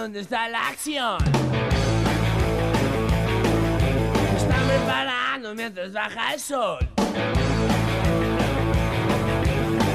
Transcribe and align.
Dónde 0.00 0.20
está 0.20 0.48
la 0.48 0.68
acción. 0.68 1.18
Mientras 5.54 5.92
baja 5.92 6.34
el 6.34 6.40
sol. 6.40 6.78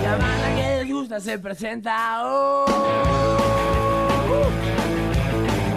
La 0.04 0.18
banda 0.18 0.56
que 0.56 0.84
les 0.84 0.92
gusta 0.92 1.20
se 1.20 1.40
presenta 1.40 2.26
hoy. 2.26 2.72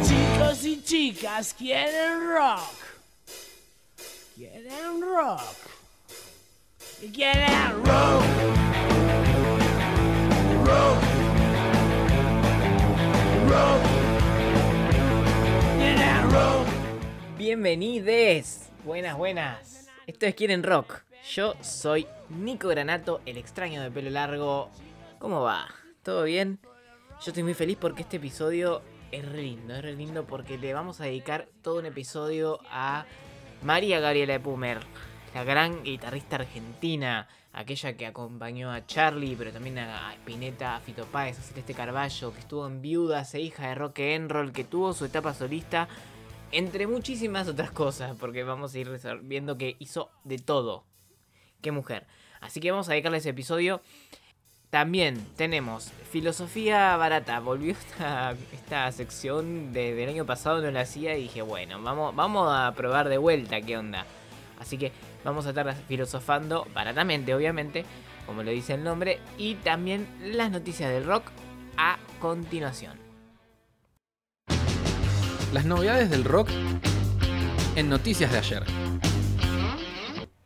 Chicos 0.03 0.65
y 0.65 0.83
chicas 0.83 1.55
quieren 1.55 2.29
rock. 2.29 2.75
Quieren 4.35 5.01
rock. 5.03 5.41
Y 7.03 7.09
quieren 7.11 7.85
rock. 7.85 8.23
Rock. 10.65 10.99
Rock. 13.49 13.83
Quieren 15.79 16.31
rock. 16.31 16.67
Bienvenides. 17.37 18.69
Buenas, 18.89 19.19
buenas. 19.19 19.87
Esto 20.07 20.25
es 20.25 20.35
Quieren 20.35 20.63
Rock. 20.63 21.03
Yo 21.35 21.55
soy 21.61 22.07
Nico 22.31 22.69
Granato, 22.69 23.21
el 23.27 23.37
extraño 23.37 23.83
de 23.83 23.91
pelo 23.91 24.09
largo. 24.09 24.71
¿Cómo 25.19 25.43
va? 25.43 25.69
¿Todo 26.03 26.25
bien? 26.25 26.59
Yo 27.21 27.31
estoy 27.31 27.43
muy 27.43 27.53
feliz 27.53 27.77
porque 27.79 28.01
este 28.01 28.17
episodio 28.17 28.81
es 29.13 29.31
re 29.31 29.43
lindo. 29.43 29.75
Es 29.75 29.83
re 29.83 29.93
lindo 29.93 30.25
porque 30.25 30.57
le 30.57 30.73
vamos 30.73 31.03
a 31.03 31.05
dedicar 31.05 31.49
todo 31.61 31.81
un 31.81 31.85
episodio 31.85 32.61
a 32.71 33.05
María 33.61 34.01
Gabriela 34.01 34.43
Pumer, 34.43 34.79
la 35.35 35.45
gran 35.45 35.83
guitarrista 35.83 36.37
argentina, 36.37 37.29
aquella 37.53 37.95
que 37.95 38.07
acompañó 38.07 38.73
a 38.73 38.87
Charlie, 38.87 39.37
pero 39.37 39.53
también 39.53 39.81
a 39.81 40.09
a 40.09 40.15
Spinetta, 40.15 40.77
a 40.77 40.81
Fito 40.81 41.05
Páez, 41.05 41.39
a 41.39 41.43
Celeste 41.43 41.75
Carballo, 41.75 42.33
que 42.33 42.41
estuvo 42.41 42.67
en 42.67 42.81
Viudas 42.81 43.35
e 43.35 43.41
hija 43.43 43.69
de 43.69 43.75
Rock 43.75 43.99
and 44.01 44.31
Roll, 44.31 44.51
que 44.51 44.65
tuvo 44.65 44.95
su 44.95 45.05
etapa 45.05 45.35
solista, 45.35 45.89
entre 46.53 46.87
muchísimas 46.87 47.49
otras 47.49 47.71
cosas, 47.71 48.17
porque 48.19 48.43
vamos 48.45 48.75
a 48.75 48.79
ir 48.79 48.91
viendo 49.23 49.59
que 49.59 49.77
hizo 49.79 50.11
de 50.25 50.39
todo. 50.39 50.85
Qué 51.63 51.73
mujer. 51.73 52.07
Así 52.41 52.61
que 52.61 52.71
vamos 52.71 52.89
a 52.89 52.93
dedicarle 52.93 53.19
ese 53.19 53.31
episodio. 53.31 53.81
También 54.71 55.27
tenemos 55.37 55.91
Filosofía 56.11 56.97
Barata. 56.97 57.41
Volvió 57.41 57.73
esta, 57.73 58.33
esta 58.53 58.93
sección 58.93 59.73
de- 59.73 59.95
del 59.95 60.11
año 60.11 60.27
pasado, 60.27 60.61
no 60.61 60.71
la 60.71 60.83
hacía 60.83 61.17
y 61.17 61.23
dije, 61.23 61.43
bueno, 61.43 61.83
vamos, 61.83 62.15
vamos 62.15 62.49
a 62.53 62.73
probar 62.77 63.09
de 63.09 63.19
vuelta 63.19 63.61
qué 63.63 63.77
onda. 63.79 64.05
Así 64.59 64.77
que 64.77 64.93
vamos 65.25 65.47
a 65.47 65.51
estar 65.51 65.75
filosofando 65.89 66.67
baratamente, 66.75 67.35
obviamente, 67.35 67.85
como 68.27 68.43
lo 68.43 68.51
dice 68.51 68.75
el 68.75 68.85
nombre, 68.85 69.21
y 69.39 69.55
también 69.57 70.07
las 70.21 70.51
noticias 70.51 70.91
del 70.91 71.05
rock 71.07 71.25
a 71.79 71.99
continuación. 72.21 73.08
Las 75.53 75.65
novedades 75.65 76.11
del 76.11 76.25
rock 76.25 76.51
en 77.75 77.89
noticias 77.89 78.31
de 78.31 78.39
ayer. 78.39 78.63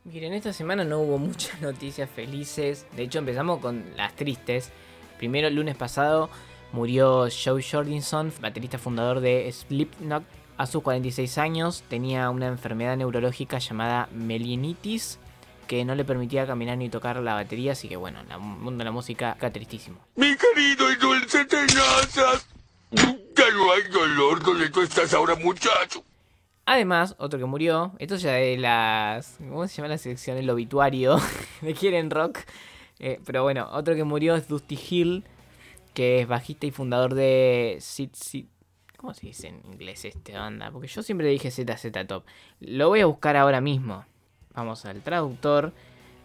Miren, 0.05 0.33
esta 0.33 0.53
semana 0.53 0.85
no 0.85 1.01
hubo 1.01 1.19
muchas 1.19 1.61
noticias 1.61 2.09
felices. 2.09 2.87
De 2.95 3.03
hecho, 3.03 3.19
empezamos 3.19 3.59
con 3.59 3.85
las 3.97 4.15
tristes. 4.15 4.71
Primero, 5.19 5.49
el 5.49 5.57
lunes 5.57 5.77
pasado 5.77 6.31
murió 6.73 7.27
Joe 7.31 7.63
Jordinson, 7.63 8.33
baterista 8.41 8.79
fundador 8.79 9.21
de 9.21 9.51
Slipknot. 9.51 10.23
A 10.57 10.67
sus 10.67 10.83
46 10.83 11.37
años 11.39 11.83
tenía 11.89 12.31
una 12.31 12.47
enfermedad 12.47 12.97
neurológica 12.97 13.59
llamada 13.59 14.09
melinitis 14.13 15.19
que 15.67 15.85
no 15.85 15.97
le 15.97 16.05
permitía 16.05 16.47
caminar 16.47 16.79
ni 16.79 16.91
tocar 16.91 17.17
la 17.17 17.35
batería, 17.35 17.73
así 17.73 17.89
que 17.89 17.97
bueno, 17.97 18.21
el 18.21 18.39
mundo 18.39 18.79
de 18.79 18.85
la 18.85 18.93
música 18.93 19.33
está 19.33 19.51
tristísimo. 19.51 19.99
Mi 20.15 20.37
querido 20.37 20.93
y 20.93 20.97
dulce 20.97 21.45
tenazas. 21.47 22.47
Ya 23.37 23.51
no 23.51 23.73
hay 23.73 23.83
dolor 23.91 24.43
donde 24.43 24.69
tú 24.71 24.83
estás 24.83 25.15
ahora, 25.15 25.35
muchacho. 25.37 26.05
Además, 26.65 27.17
otro 27.19 27.39
que 27.39 27.45
murió, 27.45 27.93
esto 27.99 28.17
ya 28.17 28.33
de 28.33 28.57
las. 28.57 29.37
¿Cómo 29.39 29.67
se 29.67 29.77
llama 29.77 29.89
la 29.89 29.99
sección? 29.99 30.37
El 30.37 30.49
obituario 30.49 31.17
de 31.61 31.75
Quieren 31.75 32.11
Rock. 32.11 32.41
Eh, 32.99 33.21
pero 33.25 33.43
bueno, 33.43 33.69
otro 33.73 33.95
que 33.95 34.05
murió 34.05 34.37
es 34.37 34.47
Dusty 34.47 34.79
Hill, 34.89 35.25
que 35.93 36.21
es 36.21 36.29
bajista 36.29 36.67
y 36.67 36.71
fundador 36.71 37.15
de. 37.15 37.83
¿Cómo 38.97 39.15
se 39.15 39.27
dice 39.27 39.49
en 39.49 39.61
inglés 39.65 40.05
este 40.05 40.35
banda? 40.35 40.71
Porque 40.71 40.87
yo 40.87 41.03
siempre 41.03 41.27
dije 41.27 41.51
ZZ 41.51 42.07
Top. 42.07 42.25
Lo 42.61 42.89
voy 42.89 43.01
a 43.01 43.07
buscar 43.07 43.37
ahora 43.37 43.61
mismo. 43.61 44.05
Vamos 44.55 44.85
al 44.85 45.03
traductor. 45.03 45.73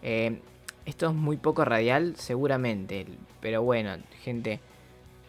Eh, 0.02 0.40
esto 0.86 1.08
es 1.08 1.14
muy 1.14 1.36
poco 1.36 1.64
radial, 1.64 2.14
seguramente. 2.16 3.06
Pero 3.40 3.62
bueno, 3.62 3.96
gente. 4.22 4.60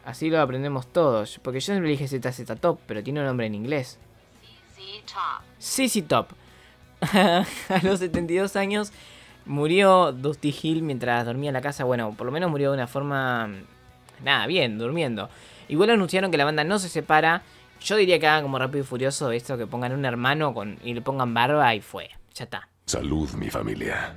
Así 0.05 0.29
lo 0.29 0.41
aprendemos 0.41 0.87
todos. 0.87 1.39
Porque 1.43 1.59
yo 1.59 1.65
siempre 1.65 1.89
dije 1.89 2.07
ZZ 2.07 2.59
Top, 2.59 2.79
pero 2.85 3.03
tiene 3.03 3.19
un 3.19 3.25
nombre 3.25 3.45
en 3.45 3.55
inglés. 3.55 3.99
CC 5.59 6.01
Top. 6.03 6.27
a 7.01 7.45
los 7.83 7.99
72 7.99 8.55
años 8.55 8.91
murió 9.45 10.11
Dusty 10.11 10.55
Hill 10.61 10.83
mientras 10.83 11.25
dormía 11.25 11.49
en 11.49 11.53
la 11.53 11.61
casa. 11.61 11.83
Bueno, 11.83 12.13
por 12.17 12.25
lo 12.25 12.31
menos 12.31 12.49
murió 12.49 12.71
de 12.71 12.77
una 12.77 12.87
forma. 12.87 13.49
Nada, 14.23 14.47
bien, 14.47 14.77
durmiendo. 14.77 15.29
Igual 15.67 15.91
anunciaron 15.91 16.31
que 16.31 16.37
la 16.37 16.45
banda 16.45 16.63
no 16.63 16.79
se 16.79 16.89
separa. 16.89 17.43
Yo 17.81 17.95
diría 17.95 18.19
que 18.19 18.27
hagan 18.27 18.43
como 18.43 18.59
rápido 18.59 18.83
y 18.83 18.87
furioso 18.87 19.31
esto: 19.31 19.57
que 19.57 19.67
pongan 19.67 19.93
un 19.93 20.05
hermano 20.05 20.53
con, 20.53 20.77
y 20.83 20.93
le 20.93 21.01
pongan 21.01 21.33
barba 21.33 21.73
y 21.75 21.81
fue. 21.81 22.09
Ya 22.33 22.45
está. 22.45 22.67
Salud, 22.85 23.29
mi 23.33 23.49
familia. 23.49 24.15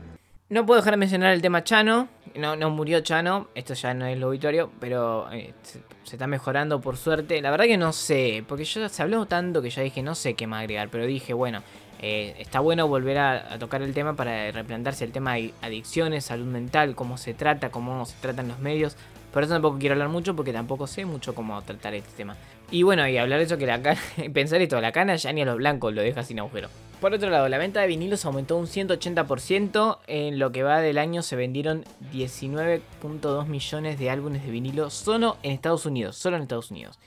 No 0.48 0.66
puedo 0.66 0.80
dejar 0.80 0.94
de 0.94 0.98
mencionar 0.98 1.32
el 1.32 1.42
tema 1.42 1.64
Chano. 1.64 2.08
No, 2.36 2.56
no 2.56 2.70
murió 2.70 3.00
Chano. 3.00 3.48
Esto 3.54 3.74
ya 3.74 3.94
no 3.94 4.06
es 4.06 4.18
lo 4.18 4.28
obituario. 4.28 4.70
Pero 4.80 5.30
eh, 5.32 5.52
se, 5.62 5.80
está 6.12 6.26
mejorando 6.26 6.80
por 6.80 6.96
suerte. 6.96 7.40
La 7.40 7.50
verdad 7.50 7.66
que 7.66 7.76
no 7.76 7.92
sé. 7.92 8.44
Porque 8.46 8.64
yo 8.64 8.88
se 8.88 9.02
habló 9.02 9.26
tanto 9.26 9.62
que 9.62 9.70
ya 9.70 9.82
dije 9.82 10.02
no 10.02 10.14
sé 10.14 10.34
qué 10.34 10.46
más 10.46 10.60
agregar. 10.60 10.88
Pero 10.90 11.06
dije, 11.06 11.32
bueno, 11.34 11.62
eh, 12.00 12.34
está 12.38 12.58
bueno 12.58 12.88
volver 12.88 13.18
a, 13.18 13.58
tocar 13.60 13.80
el 13.80 13.94
tema 13.94 14.16
para 14.16 14.50
replantearse 14.50 15.04
el 15.04 15.12
tema 15.12 15.34
de 15.34 15.54
adicciones, 15.62 16.24
salud 16.24 16.46
mental, 16.46 16.96
cómo 16.96 17.16
se 17.16 17.32
trata, 17.32 17.70
cómo 17.70 18.04
se 18.06 18.16
tratan 18.20 18.48
los 18.48 18.58
medios. 18.58 18.96
Por 19.32 19.44
eso 19.44 19.52
tampoco 19.52 19.78
quiero 19.78 19.94
hablar 19.94 20.08
mucho 20.08 20.34
porque 20.34 20.52
tampoco 20.52 20.88
sé 20.88 21.04
mucho 21.06 21.34
cómo 21.34 21.62
tratar 21.62 21.94
este 21.94 22.10
tema. 22.16 22.36
Y 22.72 22.82
bueno, 22.82 23.06
y 23.06 23.18
hablar 23.18 23.38
de 23.38 23.44
eso 23.44 23.56
que 23.56 23.66
la 23.66 23.80
cana, 23.80 24.00
pensar 24.34 24.60
esto, 24.60 24.80
la 24.80 24.90
cana 24.90 25.14
ya 25.14 25.32
ni 25.32 25.42
a 25.42 25.44
los 25.44 25.56
blancos 25.56 25.94
lo 25.94 26.02
deja 26.02 26.24
sin 26.24 26.40
agujero. 26.40 26.68
Por 27.02 27.14
otro 27.14 27.30
lado, 27.30 27.48
la 27.48 27.58
venta 27.58 27.80
de 27.80 27.88
vinilos 27.88 28.24
aumentó 28.26 28.56
un 28.56 28.68
180%. 28.68 29.98
En 30.06 30.38
lo 30.38 30.52
que 30.52 30.62
va 30.62 30.80
del 30.80 30.98
año 30.98 31.22
se 31.22 31.34
vendieron 31.34 31.84
19.2 32.12 33.46
millones 33.46 33.98
de 33.98 34.08
álbumes 34.08 34.44
de 34.44 34.52
vinilo 34.52 34.88
solo 34.88 35.36
en 35.42 35.50
Estados 35.50 35.84
Unidos, 35.84 36.16
solo 36.16 36.36
en 36.36 36.42
Estados 36.42 36.70
Unidos. 36.70 37.00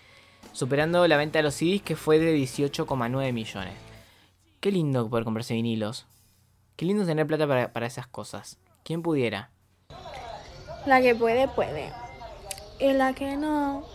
Superando 0.52 1.08
la 1.08 1.16
venta 1.16 1.40
de 1.40 1.44
los 1.44 1.54
CDs 1.54 1.82
que 1.82 1.96
fue 1.96 2.20
de 2.20 2.36
18,9 2.36 3.32
millones. 3.32 3.74
Qué 4.60 4.70
lindo 4.70 5.10
poder 5.10 5.24
comprarse 5.24 5.54
vinilos. 5.54 6.06
Qué 6.76 6.84
lindo 6.84 7.06
tener 7.06 7.26
plata 7.26 7.48
para, 7.48 7.72
para 7.72 7.88
esas 7.88 8.06
cosas. 8.06 8.58
¿Quién 8.84 9.02
pudiera? 9.02 9.50
La 10.86 11.02
que 11.02 11.16
puede, 11.16 11.48
puede. 11.48 11.94
Y 12.82 12.92
la 12.92 13.14
que 13.14 13.38
no. 13.38 13.86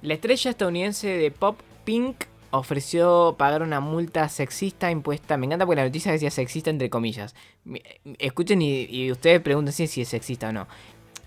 La 0.00 0.14
estrella 0.14 0.48
estadounidense 0.48 1.08
de 1.08 1.32
pop 1.32 1.58
Pink 1.84 2.26
ofreció 2.50 3.34
pagar 3.38 3.62
una 3.62 3.80
multa 3.80 4.28
sexista 4.28 4.90
impuesta. 4.90 5.36
Me 5.36 5.46
encanta 5.46 5.66
porque 5.66 5.80
la 5.80 5.86
noticia 5.86 6.12
decía 6.12 6.30
sexista 6.30 6.70
entre 6.70 6.90
comillas. 6.90 7.34
Mi- 7.64 7.82
Escuchen 8.18 8.62
y, 8.62 8.84
y 8.84 9.10
ustedes 9.12 9.40
pregunten 9.40 9.72
si 9.72 10.00
es 10.00 10.08
sexista 10.08 10.48
o 10.48 10.52
no. 10.52 10.66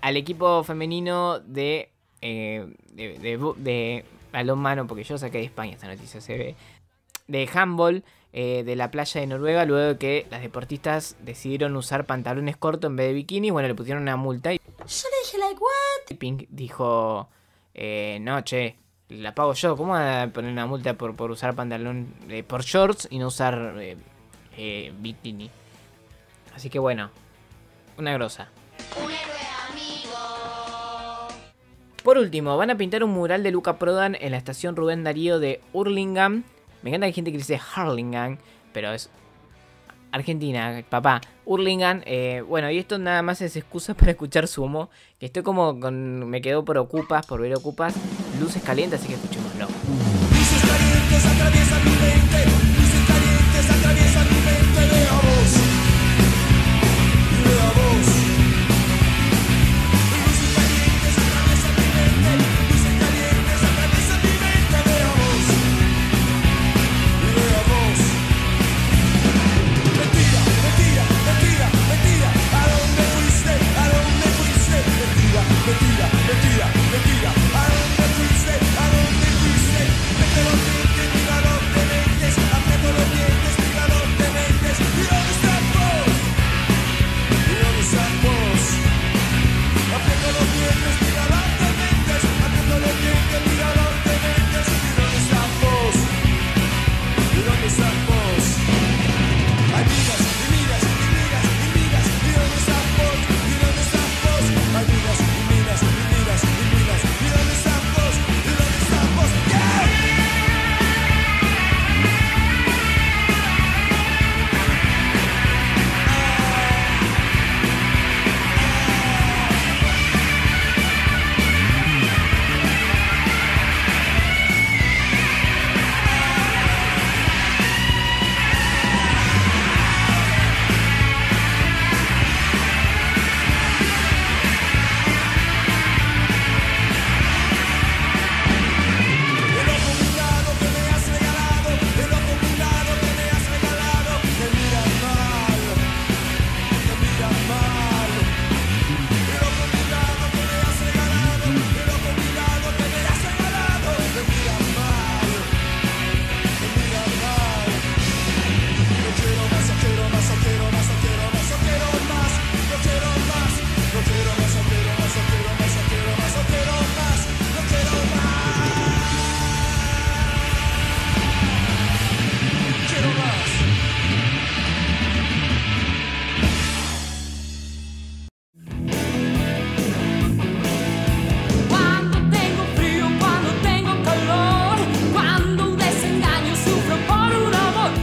Al 0.00 0.16
equipo 0.16 0.64
femenino 0.64 1.38
de, 1.40 1.90
eh, 2.20 2.66
de, 2.92 3.18
de, 3.18 3.38
de 3.58 4.04
balonmano, 4.32 4.86
porque 4.86 5.04
yo 5.04 5.16
saqué 5.18 5.38
de 5.38 5.44
España 5.44 5.72
esta 5.74 5.86
noticia, 5.88 6.20
se 6.20 6.36
ve. 6.36 6.54
De 7.28 7.48
handball 7.54 8.02
eh, 8.32 8.64
de 8.64 8.74
la 8.76 8.90
playa 8.90 9.20
de 9.20 9.26
Noruega, 9.28 9.64
luego 9.64 9.88
de 9.92 9.98
que 9.98 10.26
las 10.30 10.42
deportistas 10.42 11.16
decidieron 11.22 11.76
usar 11.76 12.04
pantalones 12.06 12.56
cortos 12.56 12.88
en 12.90 12.96
vez 12.96 13.08
de 13.08 13.12
bikini. 13.12 13.50
Bueno, 13.50 13.68
le 13.68 13.74
pusieron 13.74 14.02
una 14.02 14.16
multa 14.16 14.52
y 14.52 14.56
Yo 14.58 14.62
le 14.78 14.86
dije, 15.24 15.38
like, 15.38 15.60
what? 15.60 16.16
Pink 16.18 16.46
dijo, 16.48 17.28
eh, 17.74 18.18
no, 18.20 18.40
che, 18.40 18.76
la 19.18 19.34
pago 19.34 19.54
yo. 19.54 19.76
¿Cómo 19.76 19.92
van 19.92 20.28
a 20.28 20.32
poner 20.32 20.52
una 20.52 20.66
multa 20.66 20.94
por, 20.94 21.14
por 21.14 21.30
usar 21.30 21.54
pantalón, 21.54 22.14
eh, 22.28 22.42
por 22.42 22.62
shorts 22.62 23.08
y 23.10 23.18
no 23.18 23.28
usar 23.28 23.74
eh, 23.78 23.96
eh, 24.56 24.92
bikini? 24.98 25.50
Así 26.54 26.70
que 26.70 26.78
bueno, 26.78 27.10
una 27.98 28.12
grosa. 28.12 28.48
Por 32.02 32.18
último, 32.18 32.56
van 32.56 32.70
a 32.70 32.76
pintar 32.76 33.04
un 33.04 33.10
mural 33.10 33.44
de 33.44 33.52
Luca 33.52 33.78
Prodan 33.78 34.16
en 34.20 34.32
la 34.32 34.36
estación 34.36 34.74
Rubén 34.74 35.04
Darío 35.04 35.38
de 35.38 35.60
Hurlingham. 35.72 36.42
Me 36.82 36.90
encanta 36.90 37.04
que 37.04 37.08
hay 37.08 37.12
gente 37.12 37.30
que 37.30 37.38
dice 37.38 37.60
Hurlingham, 37.76 38.38
pero 38.72 38.92
es 38.92 39.08
Argentina, 40.10 40.82
papá. 40.88 41.20
Hurlingham, 41.44 42.02
eh, 42.04 42.42
bueno, 42.46 42.70
y 42.70 42.78
esto 42.78 42.98
nada 42.98 43.22
más 43.22 43.40
es 43.40 43.56
excusa 43.56 43.94
para 43.98 44.10
escuchar 44.12 44.48
Sumo, 44.48 44.90
que 45.18 45.26
estoy 45.26 45.42
como 45.42 45.78
con... 45.78 46.28
me 46.28 46.42
quedo 46.42 46.64
por 46.64 46.76
ocupas, 46.78 47.26
por 47.26 47.40
ver 47.40 47.54
ocupas 47.54 47.94
luces 48.42 48.62
calientes, 48.62 48.98
así 48.98 49.08
que 49.08 49.14
escuchémoslo. 49.14 49.66
Luces 49.66 50.62
calientes 50.68 51.24
atraviesan 51.24 51.84
mi 51.84 51.90
mente, 51.90 52.38
luces 52.76 53.04
calientes 53.06 53.70
atraviesan 53.70 54.26
mi 54.32 54.40
mente, 54.50 54.80
lea 54.92 55.12
vos, 55.12 55.52
vos. 57.76 58.31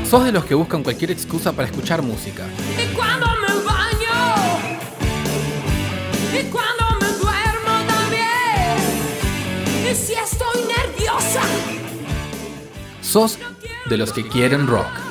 ¿Sos 0.10 0.24
de 0.24 0.32
los 0.32 0.44
que 0.44 0.56
buscan 0.56 0.82
cualquier 0.82 1.12
excusa 1.12 1.54
para 1.54 1.68
escuchar 1.68 2.02
música? 2.02 2.44
¿Sos 13.04 13.38
de 13.88 13.98
los 13.98 14.12
que 14.12 14.28
quieren 14.28 14.66
rock? 14.66 15.09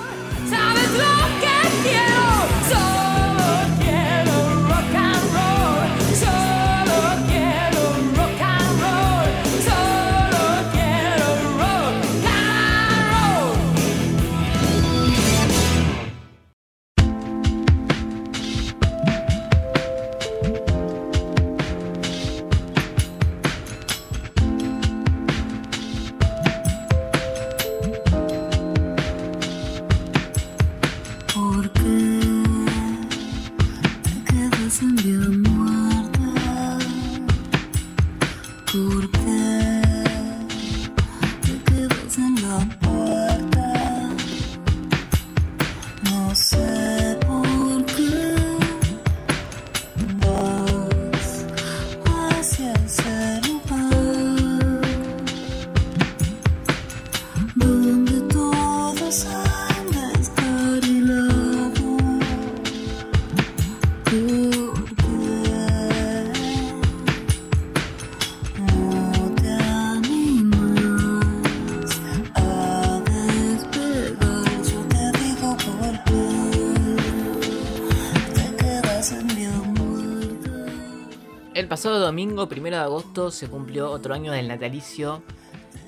domingo, 82.08 82.48
primero 82.48 82.76
de 82.76 82.82
agosto, 82.84 83.30
se 83.30 83.48
cumplió 83.48 83.90
otro 83.90 84.14
año 84.14 84.32
del 84.32 84.48
natalicio 84.48 85.22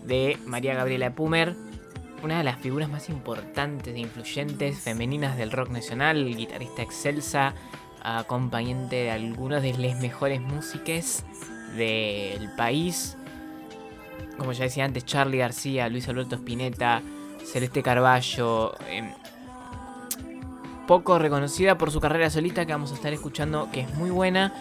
de 0.05 0.37
María 0.45 0.75
Gabriela 0.75 1.15
Pumer, 1.15 1.57
una 2.23 2.37
de 2.37 2.45
las 2.45 2.59
figuras 2.59 2.91
más 2.91 3.09
importantes 3.09 3.95
e 3.95 4.01
influyentes 4.01 4.79
femeninas 4.79 5.39
del 5.39 5.51
rock 5.51 5.71
nacional, 5.71 6.37
guitarrista 6.37 6.83
excelsa, 6.83 7.55
acompañante 8.03 8.97
de 8.97 9.11
algunas 9.11 9.63
de 9.63 9.73
las 9.79 9.99
mejores 9.99 10.43
músicas 10.43 11.25
del 11.75 12.51
país. 12.55 13.17
Como 14.37 14.53
ya 14.53 14.65
decía 14.65 14.85
antes, 14.85 15.07
Charlie 15.07 15.39
García, 15.39 15.89
Luis 15.89 16.07
Alberto 16.07 16.35
Spinetta, 16.35 17.01
Celeste 17.51 17.83
Carballo. 17.83 18.75
Em, 18.91 19.11
poco 20.87 21.19
reconocida 21.19 21.79
por 21.79 21.91
su 21.91 21.99
carrera 21.99 22.29
solita 22.29 22.67
que 22.67 22.73
vamos 22.73 22.93
a 22.93 22.97
estar 22.97 23.15
escuchando, 23.15 23.71
que 23.73 23.81
es 23.81 23.95
muy 23.95 24.11
buena 24.11 24.53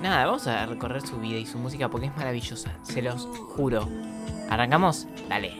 nada, 0.00 0.26
vamos 0.26 0.46
a 0.46 0.66
recorrer 0.66 1.06
su 1.06 1.18
vida 1.18 1.38
y 1.38 1.46
su 1.46 1.58
música 1.58 1.88
porque 1.88 2.06
es 2.06 2.16
maravillosa, 2.16 2.72
se 2.82 3.02
los 3.02 3.26
juro. 3.54 3.88
¿Arrancamos? 4.48 5.06
Dale. 5.28 5.52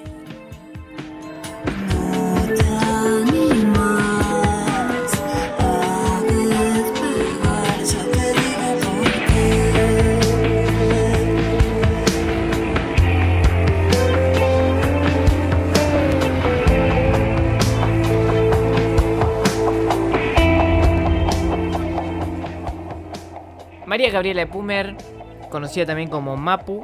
María 23.90 24.12
Gabriela 24.12 24.46
Pumer, 24.46 24.94
conocida 25.50 25.84
también 25.84 26.08
como 26.08 26.36
Mapu, 26.36 26.80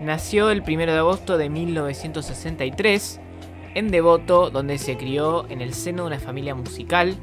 nació 0.00 0.50
el 0.50 0.62
1 0.62 0.78
de 0.86 0.98
agosto 0.98 1.38
de 1.38 1.48
1963 1.48 3.20
en 3.76 3.88
Devoto, 3.92 4.50
donde 4.50 4.78
se 4.78 4.96
crió 4.96 5.48
en 5.48 5.60
el 5.60 5.74
seno 5.74 6.02
de 6.02 6.08
una 6.08 6.18
familia 6.18 6.56
musical. 6.56 7.14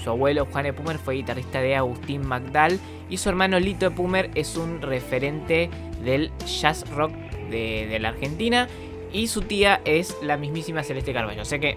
Su 0.00 0.10
abuelo 0.10 0.46
Juan 0.52 0.66
E. 0.66 0.72
Pumer 0.72 0.98
fue 0.98 1.16
guitarrista 1.16 1.60
de 1.60 1.74
Agustín 1.74 2.24
Magdal 2.24 2.78
y 3.08 3.16
su 3.16 3.28
hermano 3.28 3.58
Lito 3.58 3.86
E. 3.86 3.90
Pumer 3.90 4.30
es 4.36 4.56
un 4.56 4.80
referente 4.80 5.68
del 6.04 6.30
jazz 6.46 6.88
rock 6.90 7.10
de, 7.50 7.98
la 8.00 8.10
Argentina 8.10 8.68
y 9.12 9.26
su 9.26 9.42
tía 9.42 9.80
es 9.84 10.16
la 10.22 10.36
mismísima 10.36 10.84
Celeste 10.84 11.12
Carballo. 11.12 11.42
O 11.42 11.44
sea 11.44 11.58
que 11.58 11.76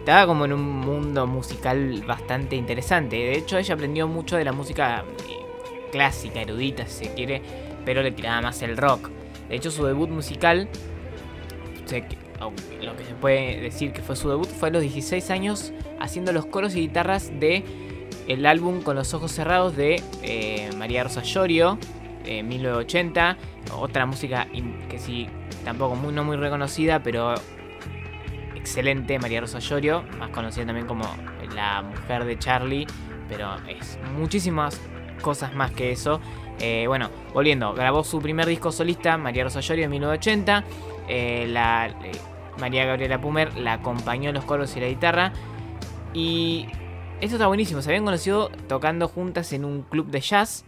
estaba 0.00 0.26
como 0.26 0.44
en 0.46 0.54
un 0.54 0.80
mundo 0.80 1.24
musical 1.28 2.02
bastante 2.04 2.56
interesante. 2.56 3.14
De 3.14 3.38
hecho, 3.38 3.58
ella 3.58 3.76
aprendió 3.76 4.08
mucho 4.08 4.36
de 4.36 4.44
la 4.44 4.50
música 4.50 5.04
eh, 5.30 5.41
clásica, 5.92 6.40
erudita, 6.40 6.86
si 6.86 7.04
se 7.04 7.14
quiere, 7.14 7.42
pero 7.84 8.02
le 8.02 8.10
tiraba 8.10 8.40
más 8.40 8.62
el 8.62 8.76
rock. 8.76 9.10
De 9.48 9.54
hecho, 9.56 9.70
su 9.70 9.84
debut 9.84 10.10
musical, 10.10 10.68
lo 12.80 12.96
que 12.96 13.04
se 13.04 13.14
puede 13.14 13.60
decir 13.60 13.92
que 13.92 14.02
fue 14.02 14.16
su 14.16 14.28
debut, 14.28 14.48
fue 14.48 14.70
a 14.70 14.72
los 14.72 14.82
16 14.82 15.30
años 15.30 15.72
haciendo 16.00 16.32
los 16.32 16.46
coros 16.46 16.74
y 16.74 16.80
guitarras 16.80 17.30
de 17.38 17.64
el 18.28 18.46
álbum 18.46 18.82
Con 18.82 18.96
los 18.96 19.14
ojos 19.14 19.32
cerrados 19.32 19.76
de 19.76 20.00
eh, 20.22 20.70
María 20.76 21.02
Rosa 21.04 21.22
Llorio, 21.22 21.78
eh, 22.24 22.42
1980. 22.42 23.36
Otra 23.74 24.06
música 24.06 24.46
que 24.88 24.98
sí, 24.98 25.28
tampoco 25.64 25.96
muy, 25.96 26.12
no 26.12 26.24
muy 26.24 26.36
reconocida, 26.36 27.02
pero 27.02 27.34
excelente, 28.54 29.18
María 29.18 29.40
Rosa 29.40 29.58
Llorio, 29.58 30.04
más 30.18 30.30
conocida 30.30 30.66
también 30.66 30.86
como 30.86 31.04
la 31.54 31.82
mujer 31.82 32.24
de 32.24 32.38
Charlie, 32.38 32.86
pero 33.28 33.56
es 33.68 33.98
muchísimas 34.16 34.80
cosas 35.22 35.54
más 35.54 35.70
que 35.70 35.90
eso. 35.92 36.20
Eh, 36.60 36.84
bueno, 36.86 37.08
volviendo, 37.32 37.72
grabó 37.72 38.04
su 38.04 38.20
primer 38.20 38.46
disco 38.46 38.70
solista, 38.70 39.16
María 39.16 39.44
Rosa 39.44 39.60
Llorio, 39.60 39.84
en 39.86 39.90
1980. 39.92 40.64
Eh, 41.08 41.46
la, 41.48 41.86
eh, 42.04 42.12
María 42.58 42.84
Gabriela 42.84 43.20
Pumer 43.20 43.56
la 43.56 43.72
acompañó 43.74 44.28
en 44.28 44.34
los 44.34 44.44
coros 44.44 44.76
y 44.76 44.80
la 44.80 44.88
guitarra. 44.88 45.32
Y 46.12 46.66
esto 47.20 47.36
está 47.36 47.46
buenísimo, 47.46 47.80
se 47.82 47.88
habían 47.90 48.04
conocido 48.04 48.50
tocando 48.68 49.08
juntas 49.08 49.52
en 49.52 49.64
un 49.64 49.82
club 49.82 50.08
de 50.08 50.20
jazz. 50.20 50.64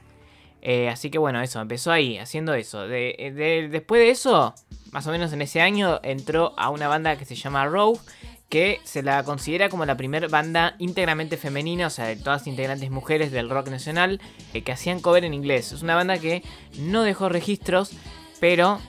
Así 0.90 1.10
que 1.10 1.18
bueno, 1.18 1.42
eso, 1.42 1.60
empezó 1.60 1.92
ahí, 1.92 2.16
haciendo 2.16 2.54
eso. 2.54 2.88
De- 2.88 3.68
después 3.70 4.00
de 4.00 4.08
eso, 4.08 4.54
más 4.92 5.06
o 5.06 5.10
menos 5.10 5.30
en 5.34 5.42
ese 5.42 5.60
año, 5.60 6.00
entró 6.02 6.54
a 6.56 6.70
una 6.70 6.88
banda 6.88 7.16
que 7.16 7.26
se 7.26 7.34
llama 7.34 7.66
Rogue, 7.66 8.00
que 8.48 8.80
se 8.84 9.02
la 9.02 9.22
considera 9.24 9.68
como 9.68 9.84
la 9.84 9.96
primera 9.96 10.28
banda 10.28 10.76
íntegramente 10.78 11.36
femenina, 11.36 11.88
o 11.88 11.90
sea, 11.90 12.06
de 12.06 12.16
todas 12.16 12.46
integrantes 12.46 12.90
mujeres 12.90 13.32
del 13.32 13.50
rock 13.50 13.68
nacional, 13.68 14.20
eh, 14.52 14.62
que 14.62 14.72
hacían 14.72 15.00
cover 15.00 15.24
en 15.24 15.34
inglés. 15.34 15.72
Es 15.72 15.82
una 15.82 15.94
banda 15.94 16.18
que 16.18 16.42
no 16.78 17.02
dejó 17.02 17.28
registros, 17.28 17.92
pero 18.40 18.80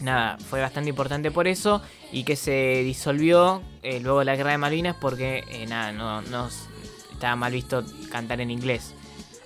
nada, 0.00 0.38
fue 0.38 0.60
bastante 0.60 0.90
importante 0.90 1.30
por 1.30 1.48
eso 1.48 1.82
y 2.12 2.24
que 2.24 2.36
se 2.36 2.82
disolvió 2.84 3.62
eh, 3.82 4.00
luego 4.00 4.20
de 4.20 4.24
la 4.24 4.36
guerra 4.36 4.52
de 4.52 4.58
Malvinas 4.58 4.96
porque 5.00 5.44
eh, 5.48 5.66
nada, 5.66 5.92
no, 5.92 6.48
estaba 7.12 7.36
mal 7.36 7.52
visto 7.52 7.84
cantar 8.10 8.40
en 8.40 8.50
inglés. 8.50 8.94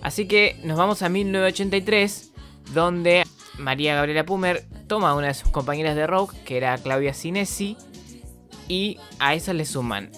Así 0.00 0.26
que 0.26 0.58
nos 0.64 0.76
vamos 0.76 1.02
a 1.02 1.08
1983, 1.08 2.32
donde 2.74 3.22
María 3.56 3.94
Gabriela 3.94 4.26
Pumer 4.26 4.64
toma 4.88 5.10
a 5.10 5.14
una 5.14 5.28
de 5.28 5.34
sus 5.34 5.50
compañeras 5.50 5.94
de 5.94 6.06
rock, 6.06 6.34
que 6.44 6.56
era 6.56 6.76
Claudia 6.78 7.14
Sinesi, 7.14 7.76
y 8.68 8.98
a 9.18 9.34
eso 9.34 9.52
le 9.52 9.64
suman 9.64 10.10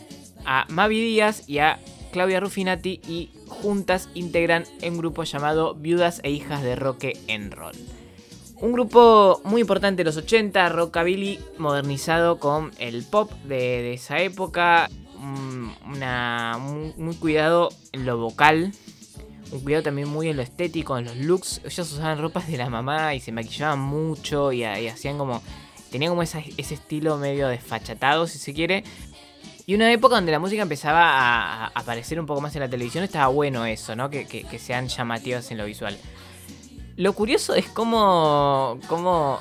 a 0.44 0.66
Mavi 0.68 1.00
Díaz 1.00 1.48
y 1.48 1.58
a 1.58 1.78
Claudia 2.12 2.40
Rufinati 2.40 3.00
y 3.08 3.30
juntas 3.48 4.08
integran 4.14 4.64
un 4.82 4.98
grupo 4.98 5.24
llamado 5.24 5.74
Viudas 5.74 6.20
e 6.22 6.30
Hijas 6.30 6.62
de 6.62 6.76
Roque 6.76 7.18
en 7.26 7.50
Roll. 7.50 7.74
Un 8.60 8.72
grupo 8.72 9.40
muy 9.44 9.62
importante 9.62 9.98
de 9.98 10.04
los 10.04 10.16
80, 10.16 10.68
rockabilly 10.68 11.40
modernizado 11.58 12.38
con 12.38 12.70
el 12.78 13.02
pop 13.02 13.32
de, 13.46 13.92
esa 13.92 14.20
época, 14.20 14.88
mm, 15.18 15.92
una, 15.92 16.58
muy, 16.58 17.14
cuidado 17.16 17.70
en 17.92 18.06
lo 18.06 18.16
vocal, 18.16 18.72
un 19.50 19.60
cuidado 19.60 19.82
también 19.82 20.08
muy 20.08 20.28
en 20.28 20.36
lo 20.36 20.42
estético, 20.42 20.96
en 20.96 21.06
los 21.06 21.16
looks. 21.16 21.62
Ellos 21.64 21.92
usaban 21.92 22.18
ropas 22.18 22.46
de 22.46 22.56
la 22.56 22.70
mamá 22.70 23.14
y 23.14 23.20
se 23.20 23.32
maquillaban 23.32 23.80
mucho 23.80 24.52
y 24.52 24.64
hacían 24.64 25.18
como... 25.18 25.42
Tenían 25.94 26.10
como 26.10 26.24
ese 26.24 26.42
estilo 26.58 27.16
medio 27.18 27.46
desfachatado, 27.46 28.26
si 28.26 28.38
se 28.38 28.52
quiere. 28.52 28.82
Y 29.64 29.76
una 29.76 29.92
época 29.92 30.16
donde 30.16 30.32
la 30.32 30.40
música 30.40 30.60
empezaba 30.60 31.02
a, 31.04 31.66
aparecer 31.68 32.18
un 32.18 32.26
poco 32.26 32.40
más 32.40 32.52
en 32.56 32.62
la 32.62 32.68
televisión, 32.68 33.04
estaba 33.04 33.28
bueno 33.28 33.64
eso, 33.64 33.94
¿no? 33.94 34.10
Que, 34.10 34.26
que- 34.26 34.42
que 34.42 34.58
sean 34.58 34.88
llamativas 34.88 35.52
en 35.52 35.58
lo 35.58 35.66
visual. 35.66 35.96
Lo 36.96 37.12
curioso 37.12 37.54
es 37.54 37.66
cómo, 37.66 38.80
cómo, 38.88 39.38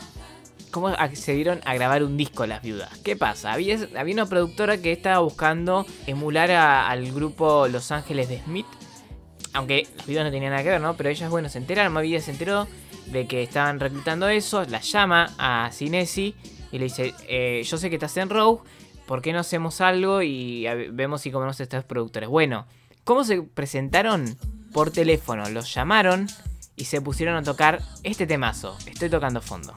cómo 0.70 0.90
accedieron 0.90 1.60
a 1.66 1.74
grabar 1.74 2.04
un 2.04 2.18
disco 2.18 2.46
las 2.46 2.62
viudas. 2.62 2.96
¿Qué 3.00 3.16
pasa? 3.16 3.52
Había, 3.52 3.80
había 3.98 4.14
una 4.14 4.28
productora 4.28 4.78
que 4.78 4.92
estaba 4.92 5.18
buscando 5.22 5.88
emular 6.06 6.52
a- 6.52 6.88
al 6.88 7.12
grupo 7.12 7.68
Los 7.68 7.92
Ángeles 7.92 8.30
de 8.30 8.38
Smith. 8.44 8.68
Aunque 9.54 9.88
las 9.98 10.06
viudas 10.06 10.26
no 10.26 10.30
tenían 10.30 10.52
nada 10.52 10.62
que 10.62 10.70
ver, 10.70 10.82
¿no? 10.82 10.96
Pero 10.96 11.10
ellas, 11.10 11.32
bueno, 11.32 11.50
se 11.50 11.58
enteraron, 11.58 11.92
Mavi 11.94 12.22
se 12.22 12.30
enteró 12.30 12.68
de 13.08 13.28
que 13.28 13.44
estaban 13.44 13.80
reclutando 13.80 14.28
eso, 14.28 14.64
la 14.66 14.80
llama 14.82 15.34
a 15.38 15.70
Cinesi 15.72 16.36
y 16.72 16.80
le 16.80 16.86
dice, 16.86 17.14
eh, 17.28 17.64
yo 17.66 17.78
sé 17.78 17.90
que 17.90 17.96
estás 17.96 18.18
en 18.18 18.30
Rogue, 18.30 18.62
¿por 19.06 19.22
qué 19.22 19.34
no 19.34 19.40
hacemos 19.40 19.82
algo 19.82 20.22
y 20.22 20.66
vemos 20.92 21.22
si 21.22 21.32
conocemos 21.32 21.60
a 21.60 21.64
estos 21.64 21.84
productores? 21.84 22.30
Bueno, 22.30 22.66
¿cómo 23.04 23.24
se 23.24 23.42
presentaron? 23.42 24.38
Por 24.74 24.90
teléfono, 24.90 25.48
los 25.50 25.72
llamaron 25.72 26.28
y 26.76 26.86
se 26.86 27.00
pusieron 27.00 27.36
a 27.36 27.44
tocar 27.44 27.82
este 28.02 28.26
temazo, 28.26 28.76
estoy 28.88 29.10
tocando 29.10 29.40
fondo. 29.40 29.76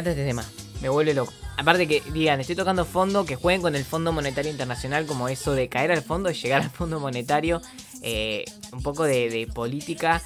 Encanta 0.00 0.10
este 0.10 0.24
tema, 0.26 0.44
me 0.82 0.88
vuelve 0.88 1.14
loco. 1.14 1.32
Aparte 1.56 1.86
que 1.86 2.02
digan, 2.12 2.40
estoy 2.40 2.56
tocando 2.56 2.84
fondo, 2.84 3.24
que 3.26 3.36
jueguen 3.36 3.60
con 3.62 3.74
el 3.76 3.84
Fondo 3.84 4.12
Monetario 4.12 4.50
Internacional 4.50 5.04
como 5.06 5.28
eso 5.28 5.52
de 5.52 5.68
caer 5.68 5.92
al 5.92 6.02
fondo 6.02 6.30
llegar 6.30 6.62
al 6.62 6.70
Fondo 6.70 7.00
Monetario. 7.00 7.60
eh, 8.02 8.44
un 8.72 8.82
poco 8.82 9.04
de, 9.04 9.46
política 9.54 10.22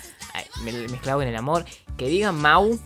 me- 0.62 0.72
mezclado 0.88 1.18
con 1.18 1.28
el 1.28 1.36
amor. 1.36 1.64
Que 1.96 2.08
digan 2.08 2.36
Mau, 2.36 2.78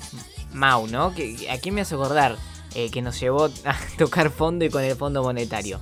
Mau, 0.53 0.87
¿no? 0.87 1.15
Que, 1.15 1.49
¿A 1.51 1.59
quién 1.59 1.75
me 1.75 1.83
hace 1.83 1.95
acordar? 1.95 2.37
Eh, 2.75 2.91
que 2.91 3.03
nos 3.03 3.19
llevó 3.21 3.47
a 3.65 3.77
tocar 3.99 4.31
fondo 4.31 4.65
y 4.65 4.71
con 4.71 4.83
el 4.83 4.97
Fondo 4.97 5.23
Monetario. 5.23 5.81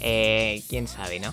Eh, 0.00 0.62
quién 0.68 0.86
sabe, 0.88 1.18
¿no? 1.20 1.32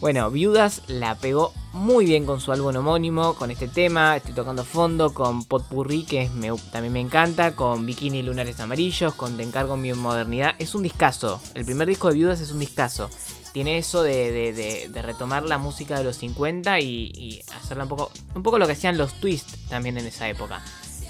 Bueno, 0.00 0.30
Viudas 0.30 0.82
la 0.86 1.16
pegó 1.16 1.52
muy 1.72 2.04
bien 2.06 2.24
con 2.24 2.40
su 2.40 2.52
álbum 2.52 2.74
homónimo, 2.76 3.34
con 3.34 3.50
este 3.50 3.66
tema, 3.66 4.16
estoy 4.16 4.32
tocando 4.32 4.64
fondo, 4.64 5.12
con 5.12 5.44
Potpurri, 5.44 6.04
que 6.04 6.28
me- 6.30 6.52
también 6.70 6.92
me 6.92 7.00
encanta, 7.00 7.56
con 7.56 7.84
Bikini 7.84 8.22
Lunares 8.22 8.60
Amarillos, 8.60 9.14
con 9.14 9.36
Te 9.36 9.42
encargo 9.42 9.76
mi 9.76 9.92
modernidad. 9.92 10.54
Es 10.60 10.76
un 10.76 10.84
discazo, 10.84 11.40
el 11.54 11.64
primer 11.64 11.88
disco 11.88 12.08
de 12.08 12.14
Viudas 12.14 12.40
es 12.40 12.52
un 12.52 12.60
discazo. 12.60 13.10
Tiene 13.52 13.78
eso 13.78 14.02
de 14.04 14.88
retomar 15.02 15.42
la 15.44 15.58
música 15.58 15.98
de 15.98 16.04
los 16.04 16.16
50 16.16 16.78
y, 16.78 17.10
y 17.14 17.40
hacerla 17.60 17.82
un 17.84 17.88
poco, 17.88 18.12
un 18.36 18.42
poco 18.44 18.58
lo 18.60 18.66
que 18.66 18.74
hacían 18.74 18.98
los 18.98 19.14
twists 19.14 19.56
también 19.68 19.98
en 19.98 20.06
esa 20.06 20.28
época. 20.28 20.62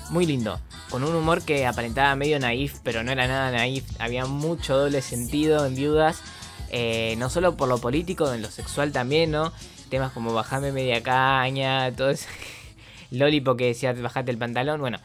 Muy 0.09 0.25
lindo, 0.25 0.59
con 0.89 1.05
un 1.05 1.15
humor 1.15 1.43
que 1.43 1.67
aparentaba 1.67 2.15
medio 2.17 2.39
naif, 2.41 2.77
pero 2.83 3.03
no 3.03 3.13
era 3.13 3.29
nada 3.29 3.51
naif, 3.51 3.85
había 3.99 4.25
mucho 4.25 4.79
doble 4.79 5.03
sentido 5.03 5.67
en 5.67 5.75
Viudas 5.75 6.23
Eh, 6.71 7.15
no 7.19 7.31
solo 7.31 7.57
por 7.57 7.69
lo 7.69 7.79
político, 7.79 8.33
en 8.33 8.43
lo 8.43 8.51
sexual 8.51 8.93
también, 8.93 9.31
¿no? 9.31 9.53
Temas 9.89 10.13
como 10.13 10.35
bajame 10.35 10.73
media 10.73 11.03
caña, 11.03 11.93
todo 11.93 12.11
eso. 12.11 12.29
Lolipo 13.11 13.57
que 13.57 13.67
decía 13.67 13.93
bajate 13.93 14.31
el 14.31 14.39
pantalón, 14.39 14.81
bueno. 14.81 14.99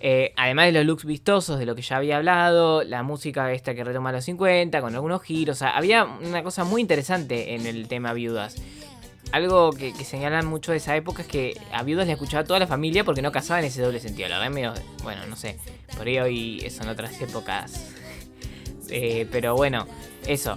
Eh, 0.00 0.32
además 0.36 0.66
de 0.66 0.72
los 0.72 0.86
looks 0.86 1.04
vistosos 1.04 1.58
de 1.58 1.66
lo 1.66 1.74
que 1.74 1.82
ya 1.82 1.96
había 1.96 2.18
hablado, 2.18 2.84
la 2.84 3.02
música 3.02 3.52
esta 3.52 3.74
que 3.74 3.82
retoma 3.82 4.12
los 4.12 4.24
50, 4.24 4.80
con 4.80 4.94
algunos 4.94 5.22
giros, 5.22 5.56
o 5.56 5.58
sea, 5.58 5.70
había 5.70 6.04
una 6.04 6.44
cosa 6.44 6.62
muy 6.62 6.80
interesante 6.80 7.54
en 7.54 7.66
el 7.66 7.88
tema 7.88 8.12
viudas. 8.12 8.56
Algo 9.32 9.72
que, 9.72 9.92
señalan 10.04 10.46
mucho 10.46 10.70
de 10.70 10.78
esa 10.78 10.96
época 10.96 11.22
es 11.22 11.28
que 11.28 11.60
a 11.72 11.82
viudas 11.82 12.06
le 12.06 12.12
escuchaba 12.14 12.44
toda 12.44 12.60
la 12.60 12.66
familia 12.66 13.04
porque 13.04 13.20
no 13.22 13.32
casaban 13.32 13.64
ese 13.64 13.82
doble 13.82 14.00
sentido. 14.00 14.28
La 14.28 14.38
verdad, 14.38 14.54
medio, 14.54 14.72
bueno, 15.02 15.26
no 15.26 15.36
sé, 15.36 15.58
por 15.96 16.06
ahí 16.06 16.18
hoy 16.18 16.70
son 16.70 16.88
otras 16.88 17.20
épocas. 17.20 17.94
Eh, 18.90 19.28
pero 19.30 19.54
bueno, 19.54 19.86
eso. 20.26 20.56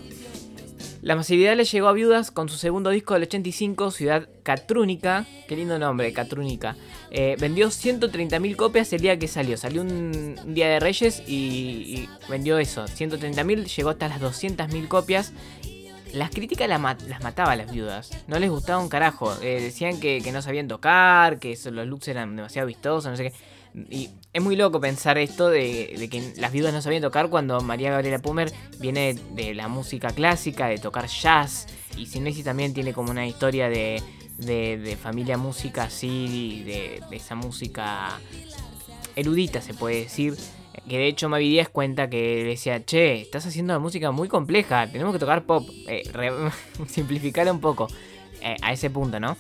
La 1.02 1.16
masividad 1.16 1.56
le 1.56 1.66
llegó 1.66 1.88
a 1.88 1.94
Viudas 1.94 2.30
con 2.30 2.48
su 2.48 2.58
segundo 2.58 2.92
disco 2.92 3.16
del 3.16 3.24
85, 3.24 3.90
Ciudad 3.90 4.30
Catrúnica. 4.44 5.26
Qué 5.48 5.56
lindo 5.56 5.80
nombre, 5.80 6.14
Catrúnica. 6.14 6.76
Eh, 7.10 7.36
vendió 7.40 7.70
130.000 7.70 8.56
copias 8.56 8.94
el 8.94 9.02
día 9.02 9.18
que 9.18 9.28
salió. 9.28 9.58
Salió 9.58 9.82
un, 9.82 10.36
día 10.54 10.70
de 10.70 10.80
Reyes 10.80 11.24
y, 11.26 11.34
y 11.34 12.10
vendió 12.30 12.60
eso. 12.60 12.86
130.000, 12.86 13.66
llegó 13.76 13.90
hasta 13.90 14.10
las 14.10 14.22
200.000 14.22 14.88
copias. 14.88 15.34
Las 16.14 16.30
críticas 16.30 16.68
las 16.68 16.80
mataba 16.80 17.54
a 17.54 17.56
las 17.56 17.72
viudas. 17.72 18.12
No 18.28 18.38
les 18.38 18.50
gustaba 18.50 18.80
un 18.80 18.90
carajo. 18.90 19.34
Eh, 19.42 19.62
decían 19.62 20.00
que, 20.00 20.22
no 20.32 20.42
sabían 20.42 20.68
tocar, 20.68 21.40
que 21.40 21.58
los 21.72 21.88
looks 21.88 22.10
eran 22.10 22.36
demasiado 22.36 22.68
vistosos, 22.68 23.10
no 23.10 23.18
sé 23.18 23.24
qué. 23.24 23.34
Y 23.74 24.10
es 24.34 24.42
muy 24.42 24.56
loco 24.56 24.82
pensar 24.82 25.18
esto 25.18 25.50
de, 25.50 26.08
que 26.12 26.34
las 26.38 26.52
viudas 26.52 26.74
no 26.74 26.82
sabían 26.82 27.02
tocar 27.02 27.30
cuando 27.30 27.62
María 27.62 27.92
Gabriela 27.92 28.20
Pumer 28.20 28.52
viene 28.80 29.16
de, 29.32 29.54
la 29.54 29.68
música 29.68 30.10
clásica, 30.10 30.68
de 30.68 30.78
tocar 30.78 31.08
jazz. 31.08 31.68
Y 31.98 32.06
Sinesi 32.06 32.44
también 32.44 32.74
tiene 32.74 32.94
como 32.94 33.12
una 33.12 33.28
historia 33.28 33.70
de, 33.70 34.02
de, 34.38 34.98
familia 35.02 35.38
música 35.38 35.84
así, 35.84 36.64
de, 36.64 37.02
esa 37.12 37.36
música 37.36 38.20
erudita 39.16 39.62
se 39.62 39.74
puede 39.74 40.04
decir. 40.04 40.36
Que 40.88 40.98
de 40.98 41.08
hecho 41.08 41.30
Mavi 41.30 41.50
Díaz 41.50 41.70
cuenta 41.70 42.10
que 42.10 42.44
decía, 42.44 42.84
che, 42.86 43.22
estás 43.22 43.46
haciendo 43.46 43.74
una 43.74 43.80
música 43.80 44.12
muy 44.12 44.28
compleja, 44.28 44.88
tenemos 44.92 45.14
que 45.14 45.20
tocar 45.20 45.44
pop. 45.44 45.70
Eh, 45.88 46.04
simplificar 46.88 47.50
un 47.52 47.60
poco 47.60 47.88
eh, 48.42 48.56
a 48.62 48.74
ese 48.74 48.90
punto, 48.90 49.20
¿no? 49.20 49.38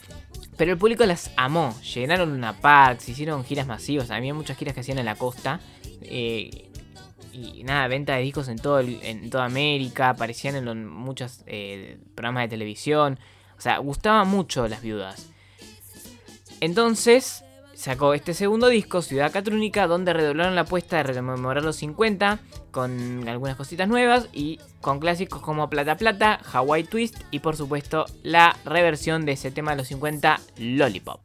Pero 0.61 0.73
el 0.73 0.77
público 0.77 1.03
las 1.07 1.31
amó, 1.37 1.75
llenaron 1.81 2.29
una 2.33 2.53
pack, 2.53 2.99
se 2.99 3.13
hicieron 3.13 3.43
giras 3.43 3.65
masivas, 3.65 4.11
había 4.11 4.31
muchas 4.35 4.55
giras 4.57 4.75
que 4.75 4.81
hacían 4.81 4.99
en 4.99 5.05
la 5.05 5.15
costa. 5.15 5.59
eh, 6.03 6.69
y 7.33 7.63
nada, 7.63 7.87
venta 7.87 8.13
de 8.15 8.21
discos 8.21 8.47
en, 8.47 8.59
todo 8.59 8.79
en 8.79 9.31
toda 9.31 9.45
América, 9.45 10.09
aparecían 10.09 10.55
en 10.55 10.65
los- 10.65 10.75
muchos 10.75 11.41
eh, 11.47 11.97
programas 12.13 12.43
de 12.43 12.49
televisión. 12.49 13.17
O 13.57 13.61
sea, 13.61 13.79
gustaban 13.79 14.27
mucho 14.27 14.67
las 14.67 14.83
viudas. 14.83 15.29
Entonces 16.59 17.43
sacó 17.81 18.13
este 18.13 18.35
segundo 18.35 18.67
disco, 18.67 19.01
Ciudad 19.01 19.31
Catrúnica, 19.31 19.87
donde 19.87 20.13
redoblaron 20.13 20.53
la 20.53 20.61
apuesta 20.61 20.97
de 20.97 21.03
rememorar 21.03 21.63
los 21.63 21.77
50 21.77 22.37
con 22.69 23.27
algunas 23.27 23.55
cositas 23.55 23.87
nuevas 23.87 24.29
y 24.31 24.59
con 24.81 24.99
clásicos 24.99 25.41
como 25.41 25.67
Plata 25.67 25.97
Plata, 25.97 26.39
Hawaii 26.53 26.83
Twist 26.83 27.15
y 27.31 27.39
por 27.39 27.55
supuesto 27.55 28.05
la 28.21 28.55
reversión 28.65 29.25
de 29.25 29.31
ese 29.31 29.49
tema 29.49 29.71
de 29.71 29.77
los 29.77 29.87
50, 29.87 30.39
Lollipop. 30.57 31.21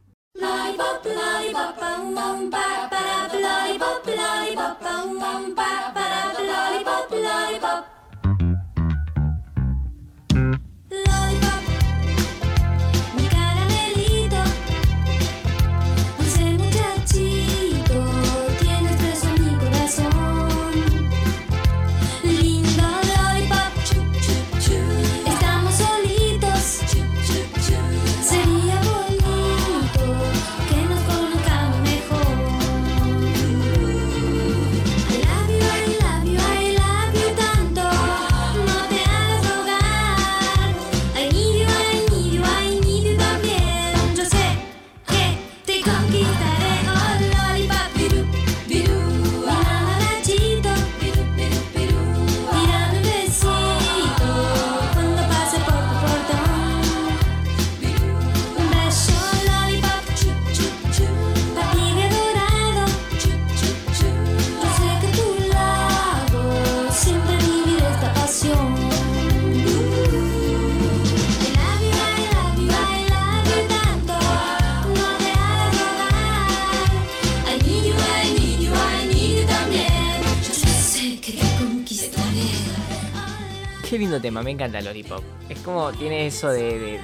Me 84.46 84.52
encanta 84.52 84.80
Lollipop. 84.80 85.22
Es 85.48 85.58
como 85.58 85.92
tiene 85.92 86.26
eso 86.26 86.48
de 86.48 87.00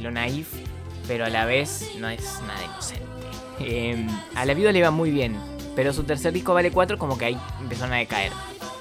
lo 0.00 0.10
naif, 0.10 0.48
pero 1.08 1.24
a 1.24 1.28
la 1.28 1.44
vez 1.44 1.90
no 1.98 2.08
es 2.08 2.40
nada 2.46 2.64
inocente. 2.64 3.02
Eh, 3.60 4.06
a 4.34 4.44
la 4.44 4.54
viuda 4.54 4.72
le 4.72 4.82
va 4.82 4.90
muy 4.90 5.10
bien, 5.10 5.36
pero 5.74 5.92
su 5.92 6.04
tercer 6.04 6.32
disco 6.32 6.54
vale 6.54 6.70
4 6.70 6.98
como 6.98 7.18
que 7.18 7.26
ahí 7.26 7.38
empezaron 7.60 7.94
a 7.94 7.96
decaer. 7.96 8.32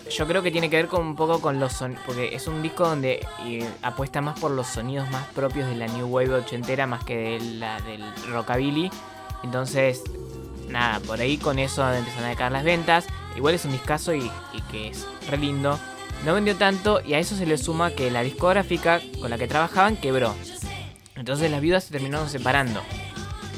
Yo 0.09 0.27
creo 0.27 0.43
que 0.43 0.51
tiene 0.51 0.69
que 0.69 0.75
ver 0.75 0.87
con 0.87 1.05
un 1.05 1.15
poco 1.15 1.39
con 1.39 1.59
los 1.59 1.73
sonidos, 1.73 2.03
porque 2.05 2.35
es 2.35 2.47
un 2.47 2.61
disco 2.61 2.85
donde 2.85 3.25
eh, 3.45 3.65
apuesta 3.81 4.19
más 4.21 4.37
por 4.39 4.51
los 4.51 4.67
sonidos 4.67 5.09
más 5.09 5.25
propios 5.27 5.69
de 5.69 5.75
la 5.75 5.87
New 5.87 6.07
Wave 6.07 6.33
ochentera 6.33 6.85
más 6.85 7.03
que 7.05 7.15
de 7.15 7.39
la, 7.39 7.79
del 7.81 8.03
rockabilly. 8.29 8.91
Entonces, 9.43 10.03
nada, 10.67 10.99
por 10.99 11.21
ahí 11.21 11.37
con 11.37 11.59
eso 11.59 11.89
empezaron 11.93 12.25
a 12.25 12.29
decaer 12.29 12.51
las 12.51 12.63
ventas. 12.65 13.07
Igual 13.37 13.55
es 13.55 13.63
un 13.63 13.71
discazo 13.71 14.13
y, 14.13 14.29
y 14.53 14.61
que 14.69 14.89
es 14.89 15.07
re 15.29 15.37
lindo. 15.37 15.79
No 16.25 16.33
vendió 16.35 16.55
tanto 16.55 17.01
y 17.01 17.13
a 17.15 17.19
eso 17.19 17.35
se 17.35 17.45
le 17.45 17.57
suma 17.57 17.91
que 17.91 18.11
la 18.11 18.21
discográfica 18.21 19.01
con 19.19 19.29
la 19.29 19.37
que 19.37 19.47
trabajaban 19.47 19.97
quebró. 19.97 20.35
Entonces 21.15 21.49
las 21.49 21.61
viudas 21.61 21.83
se 21.83 21.91
terminaron 21.91 22.29
separando. 22.29 22.81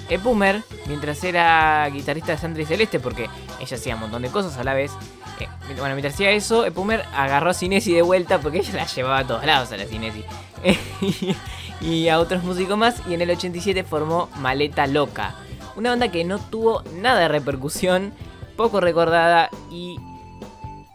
Epumer, 0.09 0.61
mientras 0.87 1.23
era 1.23 1.87
guitarrista 1.89 2.33
de 2.33 2.37
Sandra 2.37 2.63
y 2.63 2.65
Celeste, 2.65 2.99
porque 2.99 3.29
ella 3.59 3.77
hacía 3.77 3.95
un 3.95 4.01
montón 4.01 4.21
de 4.21 4.29
cosas 4.29 4.57
a 4.57 4.63
la 4.63 4.73
vez. 4.73 4.91
eh, 5.39 5.47
bueno, 5.77 5.95
mientras 5.95 6.13
hacía 6.13 6.31
eso, 6.31 6.65
Epumer 6.65 7.03
agarró 7.13 7.49
a 7.49 7.53
Cinesi 7.53 7.93
de 7.93 8.01
vuelta 8.01 8.39
porque 8.39 8.59
ella 8.59 8.73
la 8.73 8.85
llevaba 8.85 9.19
a 9.19 9.27
todos 9.27 9.45
lados 9.45 9.71
a 9.71 9.77
la 9.77 9.85
Cinesi. 9.85 10.23
y 11.81 12.07
a 12.09 12.19
otros 12.19 12.43
músicos 12.43 12.77
más. 12.77 13.01
Y 13.07 13.13
en 13.13 13.21
el 13.21 13.31
87 13.31 13.83
formó 13.83 14.29
Maleta 14.37 14.87
Loca. 14.87 15.35
Una 15.75 15.89
banda 15.89 16.11
que 16.11 16.23
no 16.23 16.39
tuvo 16.39 16.83
nada 17.01 17.19
de 17.19 17.27
repercusión, 17.27 18.13
poco 18.55 18.79
recordada 18.79 19.49
y 19.71 19.97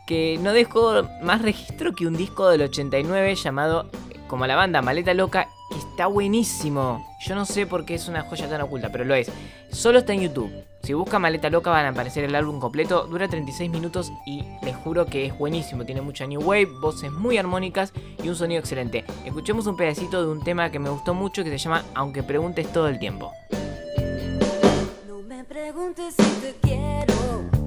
que 0.09 0.39
no 0.41 0.55
dejó 0.55 1.07
más 1.21 1.43
registro 1.43 1.95
que 1.95 2.07
un 2.07 2.17
disco 2.17 2.49
del 2.49 2.63
89 2.63 3.35
llamado 3.35 3.91
como 4.27 4.47
la 4.47 4.57
banda 4.57 4.81
Maleta 4.81 5.13
Loca, 5.13 5.49
que 5.71 5.77
está 5.77 6.07
buenísimo. 6.07 7.07
Yo 7.21 7.35
no 7.35 7.45
sé 7.45 7.67
por 7.67 7.85
qué 7.85 7.97
es 7.97 8.09
una 8.09 8.23
joya 8.23 8.49
tan 8.49 8.63
oculta, 8.63 8.89
pero 8.91 9.05
lo 9.05 9.15
es. 9.15 9.31
Solo 9.71 9.99
está 9.99 10.15
en 10.15 10.23
YouTube. 10.23 10.51
Si 10.83 10.95
busca 10.95 11.19
Maleta 11.19 11.51
Loca 11.51 11.69
van 11.71 11.85
a 11.85 11.91
aparecer 11.91 12.25
el 12.25 12.35
álbum 12.35 12.59
completo. 12.59 13.07
Dura 13.07 13.29
36 13.29 13.71
minutos 13.71 14.11
y 14.25 14.45
les 14.63 14.75
juro 14.77 15.05
que 15.05 15.27
es 15.27 15.39
buenísimo. 15.39 15.85
Tiene 15.85 16.01
mucha 16.01 16.27
new 16.27 16.41
wave, 16.41 16.69
voces 16.81 17.13
muy 17.13 17.37
armónicas 17.37 17.93
y 18.23 18.31
un 18.31 18.35
sonido 18.35 18.61
excelente. 18.61 19.05
Escuchemos 19.27 19.67
un 19.67 19.77
pedacito 19.77 20.23
de 20.23 20.29
un 20.29 20.43
tema 20.43 20.71
que 20.71 20.79
me 20.79 20.89
gustó 20.89 21.13
mucho 21.13 21.45
que 21.45 21.51
se 21.51 21.59
llama 21.59 21.85
Aunque 21.95 22.23
preguntes 22.23 22.73
todo 22.73 22.89
el 22.89 22.99
tiempo. 22.99 23.31
No 25.07 25.21
me 25.21 25.45
preguntes 25.45 26.15
si 26.17 26.41
te 26.41 26.57
quiero. 26.63 27.58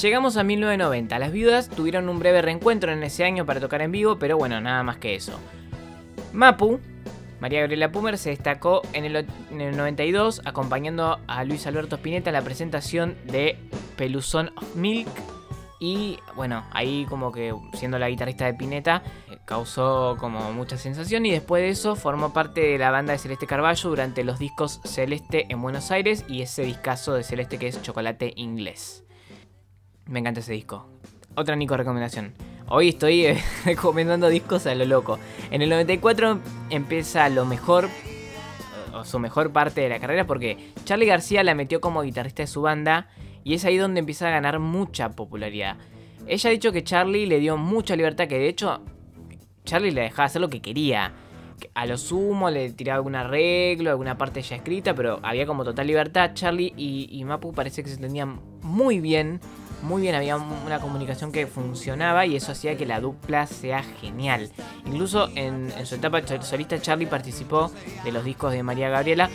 Llegamos 0.00 0.36
a 0.36 0.44
1990. 0.44 1.18
Las 1.18 1.32
viudas 1.32 1.68
tuvieron 1.68 2.08
un 2.08 2.18
breve 2.18 2.40
reencuentro 2.42 2.92
en 2.92 3.02
ese 3.02 3.24
año 3.24 3.44
para 3.46 3.60
tocar 3.60 3.82
en 3.82 3.90
vivo, 3.92 4.18
pero 4.18 4.36
bueno, 4.36 4.60
nada 4.60 4.82
más 4.82 4.98
que 4.98 5.14
eso. 5.16 5.38
Mapu, 6.32 6.78
María 7.40 7.60
Gabriela 7.60 7.90
Pumer, 7.90 8.16
se 8.18 8.30
destacó 8.30 8.82
en 8.92 9.04
el, 9.04 9.16
o- 9.16 9.24
en 9.50 9.60
el 9.60 9.76
92 9.76 10.42
acompañando 10.44 11.18
a 11.26 11.44
Luis 11.44 11.66
Alberto 11.66 11.96
Spinetta 11.96 12.30
en 12.30 12.34
la 12.34 12.42
presentación 12.42 13.16
de 13.24 13.58
Peluzón 13.96 14.52
of 14.56 14.76
Milk. 14.76 15.08
Y 15.80 16.18
bueno, 16.36 16.64
ahí 16.72 17.06
como 17.08 17.30
que 17.32 17.54
siendo 17.74 17.98
la 17.98 18.08
guitarrista 18.08 18.44
de 18.46 18.54
Pineta 18.54 19.02
eh, 19.30 19.38
causó 19.44 20.16
como 20.18 20.52
mucha 20.52 20.76
sensación 20.76 21.24
y 21.24 21.30
después 21.30 21.62
de 21.62 21.68
eso 21.70 21.94
formó 21.94 22.32
parte 22.32 22.60
de 22.62 22.78
la 22.78 22.90
banda 22.90 23.12
de 23.12 23.18
Celeste 23.18 23.46
Carballo 23.46 23.88
durante 23.88 24.24
los 24.24 24.40
discos 24.40 24.80
Celeste 24.84 25.46
en 25.48 25.62
Buenos 25.62 25.92
Aires 25.92 26.24
y 26.28 26.42
ese 26.42 26.62
discazo 26.62 27.14
de 27.14 27.22
Celeste 27.22 27.58
que 27.58 27.68
es 27.68 27.80
Chocolate 27.80 28.32
Inglés. 28.34 29.04
Me 30.08 30.20
encanta 30.20 30.40
ese 30.40 30.54
disco. 30.54 30.86
Otra 31.34 31.54
Nico 31.54 31.76
recomendación. 31.76 32.32
Hoy 32.68 32.88
estoy 32.88 33.26
eh, 33.26 33.42
recomendando 33.64 34.28
discos 34.28 34.66
a 34.66 34.74
lo 34.74 34.86
loco. 34.86 35.18
En 35.50 35.62
el 35.62 35.68
94 35.68 36.40
empieza 36.70 37.28
lo 37.28 37.44
mejor, 37.44 37.88
o 38.94 39.04
su 39.04 39.18
mejor 39.18 39.52
parte 39.52 39.82
de 39.82 39.90
la 39.90 40.00
carrera, 40.00 40.26
porque 40.26 40.72
Charlie 40.84 41.06
García 41.06 41.44
la 41.44 41.54
metió 41.54 41.80
como 41.80 42.02
guitarrista 42.02 42.42
de 42.42 42.46
su 42.46 42.62
banda 42.62 43.08
y 43.44 43.54
es 43.54 43.64
ahí 43.64 43.76
donde 43.76 44.00
empieza 44.00 44.28
a 44.28 44.30
ganar 44.30 44.58
mucha 44.58 45.10
popularidad. 45.10 45.76
Ella 46.26 46.50
ha 46.50 46.52
dicho 46.52 46.72
que 46.72 46.84
Charlie 46.84 47.26
le 47.26 47.38
dio 47.38 47.56
mucha 47.56 47.94
libertad, 47.94 48.28
que 48.28 48.38
de 48.38 48.48
hecho 48.48 48.80
Charlie 49.64 49.90
le 49.90 50.02
dejaba 50.02 50.26
hacer 50.26 50.40
lo 50.40 50.48
que 50.48 50.60
quería. 50.60 51.12
Que 51.60 51.70
A 51.74 51.86
lo 51.86 51.98
sumo 51.98 52.50
le 52.50 52.70
tiraba 52.72 52.96
algún 52.96 53.14
arreglo, 53.14 53.90
alguna 53.90 54.16
parte 54.16 54.42
ya 54.42 54.56
escrita, 54.56 54.94
pero 54.94 55.20
había 55.22 55.46
como 55.46 55.64
total 55.64 55.86
libertad. 55.86 56.30
Charlie 56.34 56.72
y, 56.76 57.08
y 57.10 57.24
Mapu 57.24 57.52
parece 57.52 57.82
que 57.82 57.88
se 57.88 57.96
entendían 57.96 58.40
muy 58.62 59.00
bien, 59.00 59.40
muy 59.82 60.02
bien, 60.02 60.14
había 60.14 60.36
una 60.36 60.80
comunicación 60.80 61.30
que 61.32 61.46
funcionaba 61.46 62.26
y 62.26 62.36
eso 62.36 62.52
hacía 62.52 62.76
que 62.76 62.86
la 62.86 63.00
dupla 63.00 63.46
sea 63.46 63.82
genial. 64.00 64.50
Incluso 64.86 65.28
en, 65.34 65.72
su 65.86 65.94
etapa 65.96 66.26
sol- 66.26 66.42
solista 66.42 66.80
Charlie 66.80 67.06
participó 67.06 67.70
de 68.04 68.12
los 68.12 68.24
discos 68.24 68.52
de 68.52 68.62
María 68.62 68.88
Gabriela 68.88 69.30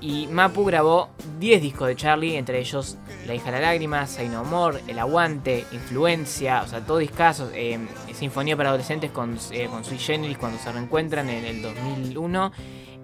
y 0.00 0.26
Mapu 0.28 0.64
grabó 0.64 1.10
10 1.38 1.62
discos 1.62 1.88
de 1.88 1.96
Charlie, 1.96 2.36
entre 2.36 2.58
ellos 2.60 2.96
La 3.26 3.34
hija 3.34 3.46
de 3.46 3.52
la 3.52 3.60
lágrima, 3.60 4.06
Say 4.06 4.28
No 4.28 4.44
More, 4.44 4.80
El 4.88 4.98
Aguante, 4.98 5.64
Influencia, 5.72 6.62
o 6.62 6.66
sea, 6.68 6.80
todos 6.80 7.00
discazos. 7.00 7.50
eh, 7.54 7.78
Sinfonía 8.14 8.56
para 8.56 8.68
adolescentes 8.68 9.10
con, 9.10 9.36
eh, 9.50 9.66
con 9.68 9.84
Sui 9.84 9.98
Generis 9.98 10.38
cuando 10.38 10.58
se 10.58 10.70
reencuentran 10.70 11.28
en 11.28 11.44
el 11.44 11.62
2001. 11.62 12.52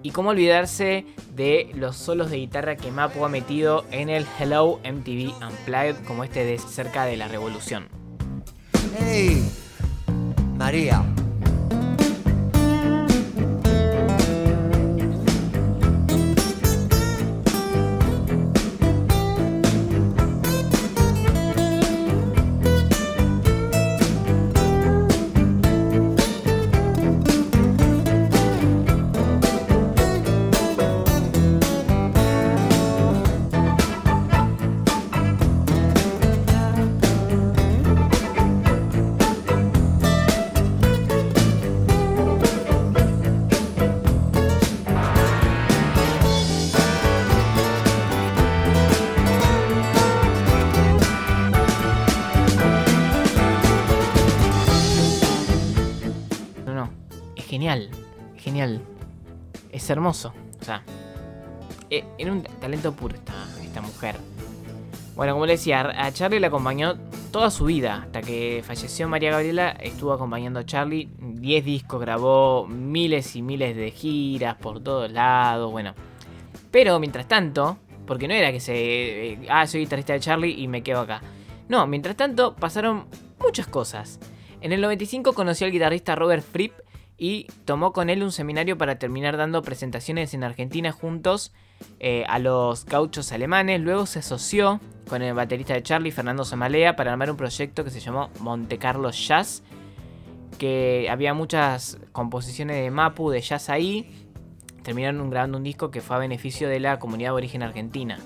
Y 0.01 0.11
cómo 0.11 0.29
olvidarse 0.29 1.05
de 1.35 1.71
los 1.75 1.97
solos 1.97 2.31
de 2.31 2.37
guitarra 2.37 2.77
que 2.77 2.91
Mapu 2.91 3.25
ha 3.25 3.29
metido 3.29 3.85
en 3.91 4.09
el 4.09 4.25
Hello 4.39 4.79
MTV 4.83 5.33
Unplugged, 5.45 5.97
como 6.05 6.23
este 6.23 6.45
de 6.45 6.57
cerca 6.57 7.05
de 7.05 7.17
la 7.17 7.27
revolución. 7.27 7.87
Hey, 8.97 9.49
María. 10.57 11.03
Hermoso, 59.89 60.33
o 60.59 60.63
sea, 60.63 60.83
eh, 61.89 62.03
era 62.17 62.31
un 62.31 62.43
talento 62.43 62.93
puro 62.93 63.15
esta, 63.15 63.33
esta 63.63 63.81
mujer. 63.81 64.15
Bueno, 65.15 65.33
como 65.33 65.45
le 65.45 65.53
decía, 65.53 65.81
a 65.81 66.11
Charlie 66.13 66.39
le 66.39 66.47
acompañó 66.47 66.95
toda 67.31 67.51
su 67.51 67.65
vida, 67.65 68.03
hasta 68.03 68.21
que 68.21 68.63
falleció 68.65 69.07
María 69.07 69.31
Gabriela, 69.31 69.71
estuvo 69.71 70.13
acompañando 70.13 70.59
a 70.59 70.65
Charlie, 70.65 71.09
10 71.19 71.65
discos, 71.65 71.99
grabó 71.99 72.65
miles 72.67 73.35
y 73.35 73.41
miles 73.41 73.75
de 73.75 73.91
giras 73.91 74.55
por 74.55 74.81
todos 74.81 75.11
lados, 75.11 75.71
bueno. 75.71 75.93
Pero 76.71 76.99
mientras 76.99 77.27
tanto, 77.27 77.77
porque 78.05 78.27
no 78.27 78.33
era 78.33 78.51
que 78.51 78.59
se... 78.59 78.73
eh, 79.33 79.39
ah, 79.49 79.67
soy 79.67 79.81
guitarrista 79.81 80.13
de 80.13 80.19
Charlie 80.19 80.61
y 80.61 80.67
me 80.67 80.81
quedo 80.83 81.01
acá. 81.01 81.21
No, 81.67 81.85
mientras 81.85 82.15
tanto 82.15 82.55
pasaron 82.55 83.05
muchas 83.39 83.67
cosas. 83.67 84.19
En 84.61 84.71
el 84.71 84.81
95 84.81 85.33
conoció 85.33 85.65
al 85.65 85.71
guitarrista 85.71 86.15
Robert 86.15 86.43
Fripp 86.43 86.73
y 87.19 87.47
tomó 87.65 87.91
con 87.91 88.09
él 88.09 88.23
un 88.23 88.31
seminario 88.31 88.77
para 88.77 88.97
terminar 88.97 89.35
dando 89.35 89.61
presentaciones 89.61 90.33
en 90.33 90.45
Argentina 90.45 90.93
juntos 90.93 91.51
eh, 91.99 92.23
a 92.29 92.39
los 92.39 92.85
gauchos 92.85 93.33
alemanes. 93.33 93.81
Luego 93.81 94.05
se 94.05 94.19
asoció 94.19 94.79
con 95.09 95.21
el 95.21 95.33
baterista 95.33 95.73
de 95.73 95.83
Charlie, 95.83 96.11
Fernando 96.11 96.45
Samalea, 96.45 96.95
para 96.95 97.11
armar 97.11 97.29
un 97.29 97.37
proyecto 97.37 97.83
que 97.83 97.89
se 97.89 97.99
llamó 97.99 98.29
Monte 98.39 98.77
Carlo 98.77 99.11
Jazz. 99.11 99.63
Que 100.57 101.07
había 101.09 101.33
muchas 101.33 101.99
composiciones 102.13 102.77
de 102.77 102.89
Mapu, 102.89 103.29
de 103.29 103.41
jazz 103.41 103.69
ahí. 103.69 104.27
Terminaron 104.83 105.29
grabando 105.29 105.57
un 105.57 105.63
disco 105.63 105.91
que 105.91 106.01
fue 106.01 106.15
a 106.15 106.19
beneficio 106.19 106.69
de 106.69 106.79
la 106.79 106.99
comunidad 106.99 107.31
aborigen 107.31 107.63
argentina. 107.63 108.17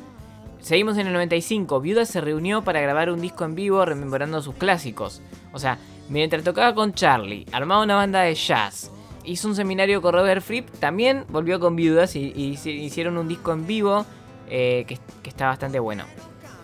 Seguimos 0.60 0.98
en 0.98 1.08
el 1.08 1.14
95. 1.14 1.82
Viuda 1.82 2.06
se 2.06 2.22
reunió 2.22 2.64
para 2.64 2.80
grabar 2.80 3.10
un 3.10 3.22
disco 3.22 3.44
en 3.44 3.56
vivo 3.56 3.84
rememorando 3.86 4.42
sus 4.42 4.56
clásicos. 4.56 5.22
O 5.52 5.60
sea, 5.60 5.78
mientras 6.10 6.44
tocaba 6.44 6.74
con 6.76 6.94
Charlie, 6.94 7.46
armaba 7.52 7.84
una 7.84 7.96
banda 7.96 8.22
de 8.22 8.36
jazz, 8.36 8.92
hizo 9.24 9.48
un 9.48 9.56
seminario 9.56 10.02
con 10.02 10.14
Robert 10.14 10.42
Fripp, 10.44 10.70
también 10.80 11.26
volvió 11.30 11.60
con 11.60 11.76
Viudas 11.76 12.16
y, 12.16 12.32
y 12.36 12.54
hici- 12.56 12.78
hicieron 12.80 13.18
un 13.18 13.28
disco 13.28 13.52
en 13.54 13.66
vivo 13.68 14.06
eh, 14.50 14.86
que, 14.88 15.00
que 15.22 15.30
está 15.30 15.48
bastante 15.48 15.80
bueno. 15.80 16.06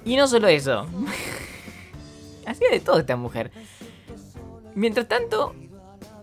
Y 0.06 0.16
no 0.16 0.28
solo 0.28 0.48
eso. 0.48 0.86
Hacía 2.46 2.70
de 2.72 2.80
todo 2.80 3.00
esta 3.00 3.16
mujer. 3.16 3.52
Mientras 4.76 5.08
tanto, 5.08 5.54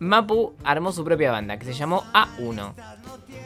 Mapu 0.00 0.54
armó 0.64 0.92
su 0.92 1.04
propia 1.04 1.30
banda 1.30 1.58
que 1.58 1.64
se 1.66 1.72
llamó 1.72 2.02
A1. 2.12 2.72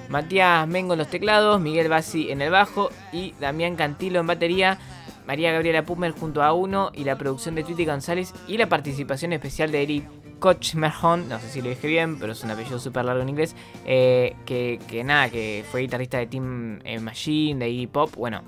Matías 0.09 0.67
Mengo 0.67 0.95
en 0.95 0.99
los 0.99 1.09
teclados, 1.09 1.61
Miguel 1.61 1.89
Bassi 1.89 2.31
en 2.31 2.43
el 2.43 2.51
bajo 2.51 2.91
y 3.13 3.33
Damián 3.41 3.77
Cantilo 3.77 4.19
en 4.21 4.27
batería, 4.27 4.79
María 5.27 5.53
Gabriela 5.53 5.85
Pumer 5.85 6.13
junto 6.13 6.43
a 6.43 6.53
uno 6.53 6.91
y 6.95 7.05
la 7.05 7.17
producción 7.17 7.55
de 7.55 7.65
Twitty 7.65 7.85
González 7.85 8.33
y 8.49 8.59
la 8.59 8.69
participación 8.69 9.33
especial 9.33 9.71
de 9.71 9.83
Eric 9.83 10.05
Kochmerhon, 10.41 11.29
no 11.29 11.39
sé 11.39 11.49
si 11.51 11.63
lo 11.63 11.69
dije 11.69 11.87
bien, 11.87 12.19
pero 12.19 12.33
es 12.33 12.43
un 12.43 12.51
apellido 12.51 12.79
súper 12.79 13.05
largo 13.05 13.23
en 13.23 13.29
inglés, 13.29 13.55
eh, 13.85 14.35
que, 14.47 14.81
que 14.89 15.05
nada, 15.05 15.29
que 15.29 15.65
fue 15.71 15.83
guitarrista 15.83 16.19
de 16.19 16.27
Team 16.27 16.81
eh, 16.85 16.99
Machine, 16.99 17.61
de 17.61 17.71
Iggy 17.71 17.87
Pop, 17.87 18.15
bueno. 18.17 18.43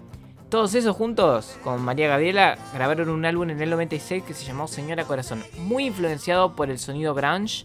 Todos 0.49 0.75
esos 0.75 0.95
juntos 0.95 1.59
con 1.65 1.81
María 1.81 2.09
Gabriela 2.09 2.59
grabaron 2.75 3.09
un 3.09 3.25
álbum 3.25 3.49
en 3.49 3.63
el 3.63 3.71
96 3.71 4.23
que 4.23 4.35
se 4.35 4.45
llamó 4.45 4.69
Señora 4.69 5.05
Corazón, 5.05 5.43
muy 5.61 5.87
influenciado 5.87 6.55
por 6.55 6.71
el 6.71 6.79
sonido 6.79 7.15
grunge, 7.15 7.65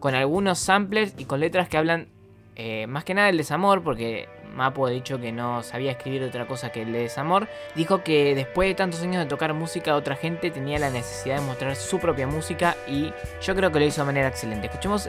con 0.00 0.14
algunos 0.14 0.58
samplers 0.58 1.14
y 1.16 1.26
con 1.26 1.38
letras 1.38 1.68
que 1.68 1.76
hablan 1.76 2.08
eh, 2.56 2.86
más 2.88 3.04
que 3.04 3.14
nada 3.14 3.28
del 3.28 3.36
desamor, 3.36 3.82
porque 3.82 4.28
Mapo 4.54 4.86
ha 4.86 4.90
dicho 4.90 5.18
que 5.20 5.32
no 5.32 5.62
sabía 5.62 5.90
escribir 5.92 6.22
otra 6.24 6.46
cosa 6.46 6.70
que 6.70 6.82
el 6.82 6.92
de 6.92 7.00
desamor. 7.00 7.48
Dijo 7.74 8.02
que 8.02 8.34
después 8.34 8.68
de 8.68 8.74
tantos 8.74 9.02
años 9.02 9.22
de 9.22 9.28
tocar 9.28 9.52
música 9.54 9.96
otra 9.96 10.16
gente, 10.16 10.50
tenía 10.50 10.78
la 10.78 10.90
necesidad 10.90 11.40
de 11.40 11.42
mostrar 11.42 11.76
su 11.76 11.98
propia 11.98 12.26
música 12.26 12.76
y 12.86 13.12
yo 13.42 13.54
creo 13.54 13.70
que 13.72 13.80
lo 13.80 13.84
hizo 13.84 14.02
de 14.02 14.06
manera 14.06 14.28
excelente. 14.28 14.66
Escuchemos 14.66 15.08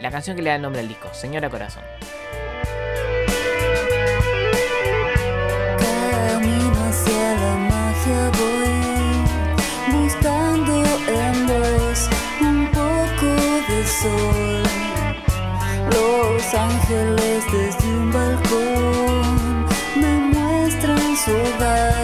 la 0.00 0.10
canción 0.10 0.36
que 0.36 0.42
le 0.42 0.50
da 0.50 0.56
el 0.56 0.62
nombre 0.62 0.80
al 0.80 0.88
disco, 0.88 1.12
Señora 1.12 1.50
Corazón. 1.50 1.82
Los 15.90 16.54
ángeles 16.54 17.44
desde 17.52 17.83
me 19.96 20.12
muestran 20.32 21.16
su 21.16 21.32
hogar, 21.32 22.03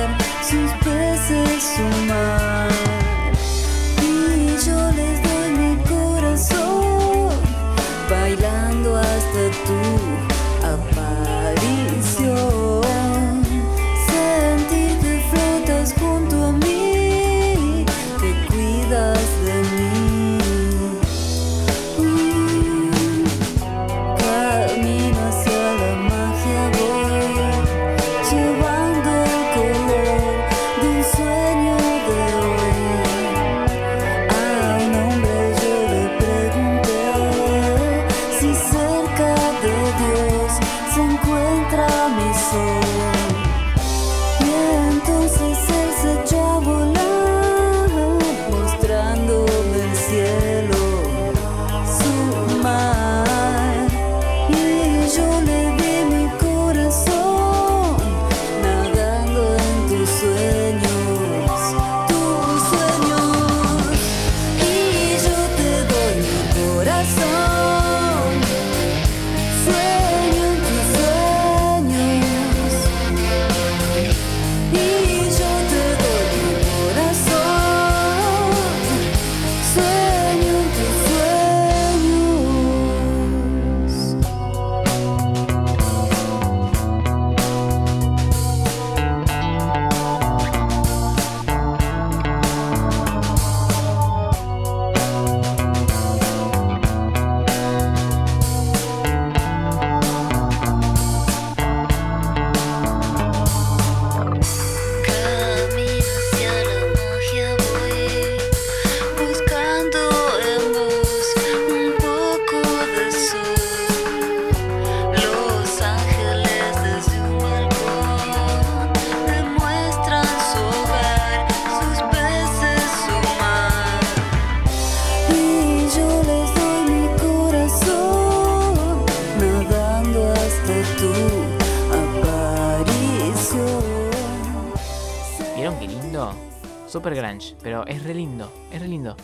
pero 137.62 137.86
es 137.86 138.02
re 138.02 138.14
lindo, 138.14 138.52
es 138.72 138.80
re 138.80 138.88
lindo. 138.88 139.16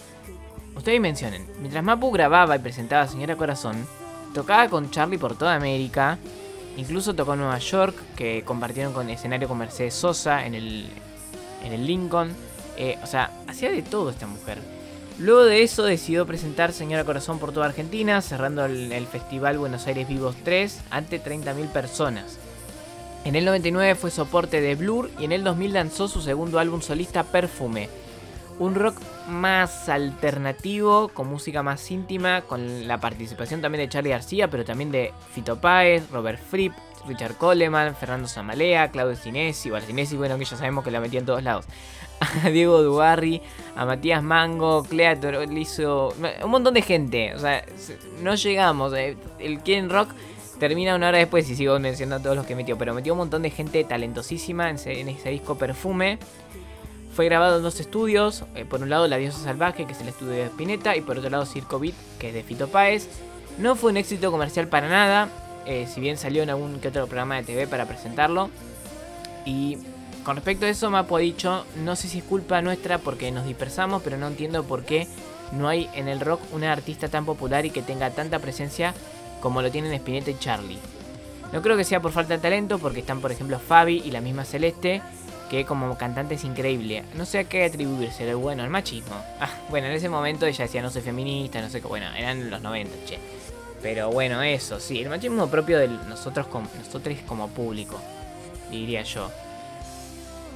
Ustedes 0.76 1.00
mencionen, 1.00 1.46
mientras 1.60 1.82
Mapu 1.82 2.10
grababa 2.10 2.56
y 2.56 2.58
presentaba 2.58 3.02
a 3.02 3.08
Señora 3.08 3.36
Corazón, 3.36 3.86
tocaba 4.34 4.68
con 4.68 4.90
Charlie 4.90 5.18
por 5.18 5.36
toda 5.36 5.54
América, 5.54 6.18
incluso 6.76 7.14
tocó 7.14 7.32
en 7.32 7.40
Nueva 7.40 7.58
York, 7.58 7.96
que 8.14 8.42
compartieron 8.44 8.92
con 8.92 9.08
escenario 9.08 9.48
con 9.48 9.58
Mercedes 9.58 9.94
Sosa 9.94 10.44
en 10.44 10.54
el, 10.54 10.86
en 11.64 11.72
el 11.72 11.86
Lincoln. 11.86 12.34
Eh, 12.76 12.98
o 13.02 13.06
sea, 13.06 13.30
hacía 13.48 13.70
de 13.70 13.80
todo 13.80 14.10
esta 14.10 14.26
mujer. 14.26 14.58
Luego 15.18 15.44
de 15.44 15.62
eso 15.62 15.82
decidió 15.84 16.26
presentar 16.26 16.72
Señora 16.72 17.04
Corazón 17.04 17.38
por 17.38 17.52
toda 17.52 17.64
Argentina, 17.64 18.20
cerrando 18.20 18.66
el, 18.66 18.92
el 18.92 19.06
Festival 19.06 19.56
Buenos 19.56 19.86
Aires 19.86 20.06
Vivos 20.06 20.36
3 20.44 20.80
ante 20.90 21.22
30.000 21.22 21.68
personas. 21.68 22.38
En 23.24 23.34
el 23.34 23.46
99 23.46 23.94
fue 23.94 24.10
soporte 24.10 24.60
de 24.60 24.74
Blur 24.74 25.10
y 25.18 25.24
en 25.24 25.32
el 25.32 25.42
2000 25.42 25.72
lanzó 25.72 26.06
su 26.06 26.20
segundo 26.20 26.58
álbum 26.58 26.82
solista 26.82 27.24
Perfume. 27.24 27.88
Un 28.58 28.74
rock 28.74 28.96
más 29.28 29.88
alternativo, 29.90 31.08
con 31.08 31.28
música 31.28 31.62
más 31.62 31.90
íntima, 31.90 32.40
con 32.42 32.88
la 32.88 32.98
participación 32.98 33.60
también 33.60 33.84
de 33.84 33.88
Charlie 33.90 34.10
García, 34.10 34.48
pero 34.48 34.64
también 34.64 34.90
de 34.90 35.12
Fito 35.32 35.60
Páez, 35.60 36.08
Robert 36.10 36.40
Fripp, 36.40 36.72
Richard 37.06 37.36
Coleman, 37.36 37.94
Fernando 37.94 38.26
Zamalea, 38.28 38.90
Claudio 38.90 39.14
Sinesi, 39.14 39.68
bueno, 39.70 39.86
bueno, 40.16 40.38
que 40.38 40.44
ya 40.44 40.56
sabemos 40.56 40.84
que 40.84 40.90
la 40.90 41.00
metía 41.00 41.20
en 41.20 41.26
todos 41.26 41.42
lados. 41.42 41.66
A 42.44 42.48
Diego 42.48 42.82
Dubarri, 42.82 43.42
a 43.76 43.84
Matías 43.84 44.22
Mango, 44.22 44.82
Clea 44.84 45.20
Torolizo, 45.20 46.14
un 46.42 46.50
montón 46.50 46.72
de 46.72 46.80
gente. 46.80 47.34
O 47.34 47.38
sea, 47.38 47.62
se- 47.76 47.98
no 48.22 48.34
llegamos. 48.36 48.94
eh, 48.94 49.18
El 49.38 49.60
Ken 49.62 49.90
Rock 49.90 50.08
termina 50.58 50.94
una 50.96 51.08
hora 51.08 51.18
después 51.18 51.48
y 51.50 51.54
sigo 51.54 51.78
mencionando 51.78 52.16
a 52.16 52.22
todos 52.22 52.36
los 52.36 52.46
que 52.46 52.54
metió. 52.56 52.78
Pero 52.78 52.94
metió 52.94 53.12
un 53.12 53.18
montón 53.18 53.42
de 53.42 53.50
gente 53.50 53.84
talentosísima 53.84 54.70
en 54.70 54.76
ese 54.76 55.28
disco 55.28 55.56
Perfume. 55.58 56.18
Fue 57.16 57.24
grabado 57.24 57.56
en 57.56 57.62
dos 57.62 57.80
estudios. 57.80 58.44
eh, 58.54 58.66
por 58.66 58.82
un 58.82 58.90
lado 58.90 59.08
La 59.08 59.16
Diosa 59.16 59.38
Salvaje, 59.38 59.86
que 59.86 59.92
es 59.94 60.00
el 60.02 60.08
estudio 60.08 60.32
de 60.32 60.44
Spinetta. 60.44 60.94
Y 60.96 61.00
por 61.00 61.16
otro 61.16 61.30
lado 61.30 61.46
Circo 61.46 61.78
Beat, 61.78 61.94
que 62.18 62.28
es 62.28 62.34
de 62.34 62.42
Fito 62.42 62.68
Páez. 62.68 63.08
No 63.56 63.74
fue 63.74 63.90
un 63.90 63.96
éxito 63.96 64.30
comercial 64.30 64.68
para 64.68 64.90
nada. 64.90 65.30
eh, 65.64 65.88
si 65.92 66.00
bien 66.00 66.18
salió 66.18 66.42
en 66.42 66.50
algún 66.50 66.78
que 66.78 66.88
otro 66.88 67.06
programa 67.06 67.36
de 67.36 67.42
TV 67.44 67.66
para 67.66 67.86
presentarlo. 67.86 68.50
Y 69.46 69.78
con 70.24 70.36
respecto 70.36 70.66
a 70.66 70.68
eso, 70.68 70.90
Mapo 70.90 71.16
ha 71.16 71.20
dicho, 71.20 71.64
no 71.82 71.96
sé 71.96 72.06
si 72.08 72.18
es 72.18 72.24
culpa 72.24 72.60
nuestra 72.60 72.98
porque 72.98 73.32
nos 73.32 73.46
dispersamos, 73.46 74.02
pero 74.02 74.18
no 74.18 74.26
entiendo 74.26 74.62
por 74.64 74.84
qué 74.84 75.08
no 75.52 75.68
hay 75.68 75.88
en 75.94 76.08
el 76.08 76.20
rock 76.20 76.40
una 76.52 76.70
artista 76.70 77.08
tan 77.08 77.24
popular 77.24 77.64
y 77.64 77.70
que 77.70 77.80
tenga 77.82 78.10
tanta 78.10 78.38
presencia 78.40 78.92
como 79.40 79.62
lo 79.62 79.70
tienen 79.70 79.92
Spinetta 79.94 80.30
y 80.30 80.38
Charlie. 80.38 80.78
No 81.52 81.62
creo 81.62 81.76
que 81.76 81.84
sea 81.84 82.00
por 82.00 82.12
falta 82.12 82.34
de 82.34 82.40
talento, 82.40 82.78
porque 82.78 83.00
están 83.00 83.20
por 83.20 83.32
ejemplo 83.32 83.58
Fabi 83.58 84.02
y 84.04 84.10
la 84.10 84.20
misma 84.20 84.44
Celeste, 84.44 85.00
que 85.50 85.64
como 85.64 85.96
cantante 85.96 86.34
es 86.34 86.44
increíble. 86.44 87.04
No 87.14 87.24
sé 87.24 87.38
a 87.38 87.44
qué 87.44 87.64
atribuirse, 87.64 88.34
bueno, 88.34 88.62
al 88.62 88.70
machismo. 88.70 89.16
Ah, 89.40 89.48
bueno, 89.70 89.86
en 89.86 89.94
ese 89.94 90.08
momento 90.08 90.46
ella 90.46 90.64
decía 90.64 90.82
no 90.82 90.90
soy 90.90 91.02
feminista, 91.02 91.60
no 91.60 91.68
sé 91.68 91.80
qué, 91.80 91.88
bueno, 91.88 92.06
eran 92.16 92.50
los 92.50 92.60
90, 92.60 92.92
che. 93.06 93.18
Pero 93.82 94.10
bueno, 94.10 94.42
eso, 94.42 94.80
sí, 94.80 95.00
el 95.00 95.08
machismo 95.08 95.48
propio 95.48 95.78
de 95.78 95.88
nosotros 95.88 96.46
como, 96.46 96.68
como 97.26 97.48
público, 97.48 98.00
diría 98.70 99.02
yo. 99.02 99.30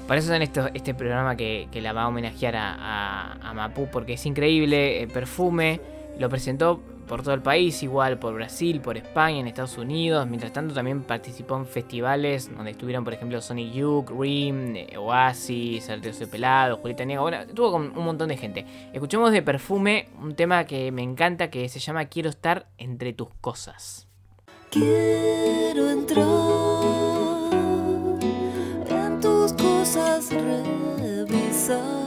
Por 0.08 0.16
eso 0.16 0.34
en 0.34 0.42
esto, 0.42 0.68
este 0.74 0.92
programa 0.94 1.36
que, 1.36 1.68
que 1.70 1.80
la 1.80 1.92
va 1.92 2.02
a 2.02 2.08
homenajear 2.08 2.56
a, 2.56 2.74
a, 2.74 3.50
a 3.50 3.54
Mapu, 3.54 3.88
porque 3.92 4.14
es 4.14 4.26
increíble. 4.26 5.02
El 5.02 5.08
perfume 5.08 5.80
lo 6.18 6.28
presentó 6.28 6.82
por 7.10 7.24
todo 7.24 7.34
el 7.34 7.42
país, 7.42 7.82
igual 7.82 8.20
por 8.20 8.34
Brasil, 8.34 8.80
por 8.80 8.96
España, 8.96 9.40
en 9.40 9.48
Estados 9.48 9.76
Unidos. 9.76 10.28
Mientras 10.28 10.52
tanto, 10.52 10.72
también 10.72 11.02
participó 11.02 11.56
en 11.56 11.66
festivales 11.66 12.48
donde 12.54 12.70
estuvieron, 12.70 13.02
por 13.02 13.12
ejemplo, 13.12 13.40
Sonic 13.40 13.72
Youth, 13.72 14.10
Rim, 14.10 14.76
eh, 14.76 14.96
Oasis, 14.96 15.90
Arteo 15.90 16.12
Soy 16.12 16.26
Pelado, 16.26 16.76
Julieta 16.76 17.04
Niega. 17.04 17.20
Bueno, 17.20 17.38
estuvo 17.38 17.72
con 17.72 17.98
un 17.98 18.04
montón 18.04 18.28
de 18.28 18.36
gente. 18.36 18.64
Escuchemos 18.92 19.32
de 19.32 19.42
perfume 19.42 20.06
un 20.22 20.36
tema 20.36 20.66
que 20.66 20.92
me 20.92 21.02
encanta 21.02 21.50
que 21.50 21.68
se 21.68 21.80
llama 21.80 22.04
Quiero 22.04 22.30
estar 22.30 22.68
entre 22.78 23.12
tus 23.12 23.30
cosas. 23.40 24.06
Quiero 24.70 25.90
entrar 25.90 26.24
en 28.88 29.20
tus 29.20 29.52
cosas, 29.54 30.30
revisar, 30.32 31.99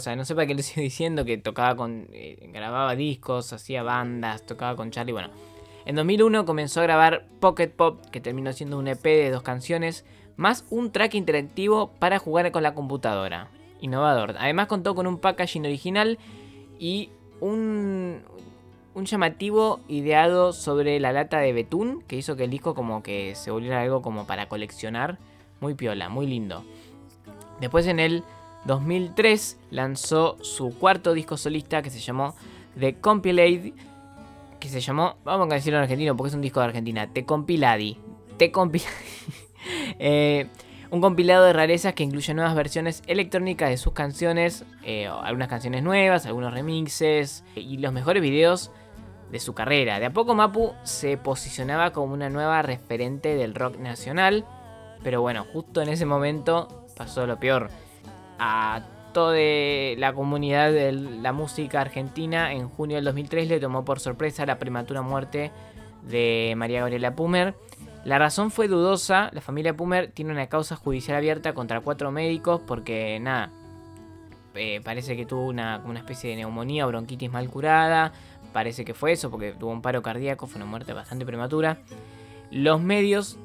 sea, 0.00 0.16
no 0.16 0.24
sé 0.24 0.34
para 0.34 0.46
qué 0.46 0.54
lo 0.54 0.62
sigo 0.64 0.82
diciendo. 0.82 1.24
Que 1.24 1.38
tocaba 1.38 1.76
con. 1.76 2.08
eh, 2.12 2.50
grababa 2.52 2.96
discos, 2.96 3.52
hacía 3.52 3.82
bandas, 3.82 4.44
tocaba 4.44 4.76
con 4.76 4.90
Charlie. 4.90 5.12
Bueno. 5.12 5.30
En 5.86 5.96
2001 5.96 6.44
comenzó 6.44 6.80
a 6.80 6.84
grabar 6.84 7.26
Pocket 7.40 7.68
Pop, 7.68 8.04
que 8.10 8.20
terminó 8.20 8.52
siendo 8.52 8.78
un 8.78 8.86
EP 8.86 9.02
de 9.02 9.30
dos 9.30 9.42
canciones, 9.42 10.04
más 10.36 10.64
un 10.70 10.92
track 10.92 11.14
interactivo 11.14 11.92
para 11.98 12.18
jugar 12.18 12.50
con 12.52 12.62
la 12.62 12.74
computadora. 12.74 13.48
Innovador. 13.80 14.36
Además 14.38 14.66
contó 14.66 14.94
con 14.94 15.06
un 15.06 15.18
packaging 15.18 15.64
original 15.64 16.18
y 16.78 17.10
un, 17.40 18.20
un 18.94 19.04
llamativo 19.06 19.80
ideado 19.88 20.52
sobre 20.52 21.00
la 21.00 21.12
lata 21.12 21.38
de 21.38 21.52
betún 21.52 22.02
que 22.02 22.16
hizo 22.16 22.36
que 22.36 22.44
el 22.44 22.50
disco 22.50 22.74
como 22.74 23.02
que 23.02 23.34
se 23.34 23.50
volviera 23.50 23.80
algo 23.80 24.02
como 24.02 24.26
para 24.26 24.48
coleccionar. 24.48 25.18
Muy 25.60 25.74
piola, 25.74 26.08
muy 26.08 26.26
lindo. 26.26 26.62
Después 27.60 27.86
en 27.86 28.00
el 28.00 28.22
2003 28.64 29.58
lanzó 29.70 30.36
su 30.42 30.76
cuarto 30.78 31.14
disco 31.14 31.36
solista 31.36 31.82
que 31.82 31.90
se 31.90 32.00
llamó 32.00 32.34
The 32.78 33.00
Compilade, 33.00 33.74
que 34.58 34.68
se 34.68 34.80
llamó, 34.80 35.16
vamos 35.24 35.48
a 35.50 35.54
decirlo 35.54 35.78
en 35.78 35.84
argentino 35.84 36.16
porque 36.16 36.28
es 36.28 36.34
un 36.34 36.42
disco 36.42 36.60
de 36.60 36.66
Argentina, 36.66 37.06
Te 37.12 37.24
Compiladi. 37.24 37.96
Te 38.36 38.50
Compiladi. 38.50 38.90
Eh, 39.98 40.46
un 40.90 41.00
compilado 41.00 41.44
de 41.44 41.52
rarezas 41.52 41.92
que 41.92 42.02
incluye 42.02 42.32
nuevas 42.32 42.54
versiones 42.54 43.02
electrónicas 43.06 43.68
de 43.68 43.76
sus 43.76 43.92
canciones, 43.92 44.64
eh, 44.82 45.06
algunas 45.06 45.48
canciones 45.48 45.82
nuevas, 45.82 46.24
algunos 46.24 46.52
remixes 46.52 47.44
y 47.54 47.76
los 47.76 47.92
mejores 47.92 48.22
videos 48.22 48.72
de 49.30 49.38
su 49.38 49.54
carrera. 49.54 50.00
De 50.00 50.06
a 50.06 50.12
poco 50.12 50.34
Mapu 50.34 50.72
se 50.82 51.16
posicionaba 51.16 51.92
como 51.92 52.14
una 52.14 52.28
nueva 52.28 52.62
referente 52.62 53.36
del 53.36 53.54
rock 53.54 53.78
nacional, 53.78 54.44
pero 55.02 55.20
bueno, 55.20 55.46
justo 55.52 55.80
en 55.82 55.90
ese 55.90 56.06
momento 56.06 56.86
pasó 56.96 57.26
lo 57.26 57.38
peor. 57.38 57.70
A 58.42 58.82
toda 59.12 59.36
la 59.98 60.12
comunidad 60.14 60.72
de 60.72 60.92
la 60.92 61.32
música 61.32 61.82
argentina 61.82 62.52
en 62.52 62.68
junio 62.68 62.96
del 62.96 63.04
2003 63.04 63.48
le 63.48 63.60
tomó 63.60 63.84
por 63.84 64.00
sorpresa 64.00 64.46
la 64.46 64.58
prematura 64.58 65.02
muerte 65.02 65.50
de 66.08 66.54
María 66.56 66.80
Gabriela 66.80 67.14
Pumer. 67.14 67.54
La 68.04 68.18
razón 68.18 68.50
fue 68.50 68.66
dudosa, 68.66 69.30
la 69.34 69.42
familia 69.42 69.76
Pumer 69.76 70.10
tiene 70.10 70.32
una 70.32 70.46
causa 70.46 70.74
judicial 70.74 71.18
abierta 71.18 71.52
contra 71.52 71.82
cuatro 71.82 72.10
médicos 72.10 72.62
porque 72.66 73.18
nada, 73.20 73.50
eh, 74.54 74.80
parece 74.82 75.16
que 75.16 75.26
tuvo 75.26 75.46
una, 75.46 75.82
una 75.84 75.98
especie 75.98 76.30
de 76.30 76.36
neumonía 76.36 76.86
o 76.86 76.88
bronquitis 76.88 77.30
mal 77.30 77.46
curada, 77.50 78.12
parece 78.54 78.86
que 78.86 78.94
fue 78.94 79.12
eso 79.12 79.30
porque 79.30 79.52
tuvo 79.52 79.70
un 79.70 79.82
paro 79.82 80.00
cardíaco, 80.00 80.46
fue 80.46 80.56
una 80.56 80.70
muerte 80.70 80.94
bastante 80.94 81.26
prematura. 81.26 81.78
Los 82.50 82.80
medios, 82.80 83.38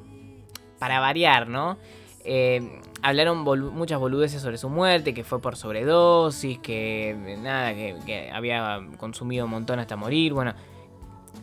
para 0.78 1.00
variar, 1.00 1.48
¿no? 1.48 1.76
Eh, 2.24 2.80
hablaron 3.06 3.44
muchas 3.72 4.00
boludeces 4.00 4.42
sobre 4.42 4.58
su 4.58 4.68
muerte, 4.68 5.14
que 5.14 5.22
fue 5.22 5.40
por 5.40 5.56
sobredosis, 5.56 6.58
que 6.58 7.10
eh, 7.10 7.36
nada, 7.40 7.72
que, 7.72 8.30
había 8.32 8.80
consumido 8.98 9.44
un 9.44 9.52
montón 9.52 9.78
hasta 9.78 9.94
morir, 9.94 10.32
bueno, 10.32 10.54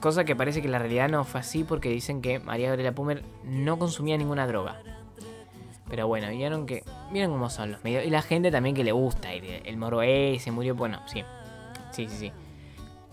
cosa 0.02 0.26
que 0.26 0.36
parece 0.36 0.62
que 0.62 0.68
la 0.68 0.78
realidad 0.78 1.08
no 1.08 1.24
fue 1.24 1.40
así 1.40 1.64
porque 1.64 1.88
dicen 1.88 2.22
que 2.22 2.40
María 2.40 2.68
Gabriela 2.68 2.92
Pumer 2.92 3.24
no 3.46 3.80
consumía 3.80 4.18
ninguna 4.18 4.46
droga. 4.46 4.82
Pero 5.90 6.08
bueno, 6.08 6.30
vieron 6.30 6.66
que 6.66 6.84
vieron 7.14 7.32
cómo 7.32 7.50
son 7.50 7.72
los 7.72 7.84
medios 7.84 8.04
y 8.06 8.10
la 8.10 8.22
gente 8.22 8.52
también 8.52 8.76
que 8.76 8.84
le 8.84 8.92
gusta 8.92 9.32
el, 9.32 9.46
el 9.66 9.78
moro 9.78 10.02
se 10.02 10.52
murió, 10.52 10.76
bueno, 10.76 11.00
sí. 11.06 11.24
Sí, 11.92 12.10
sí, 12.10 12.18
sí. 12.18 12.32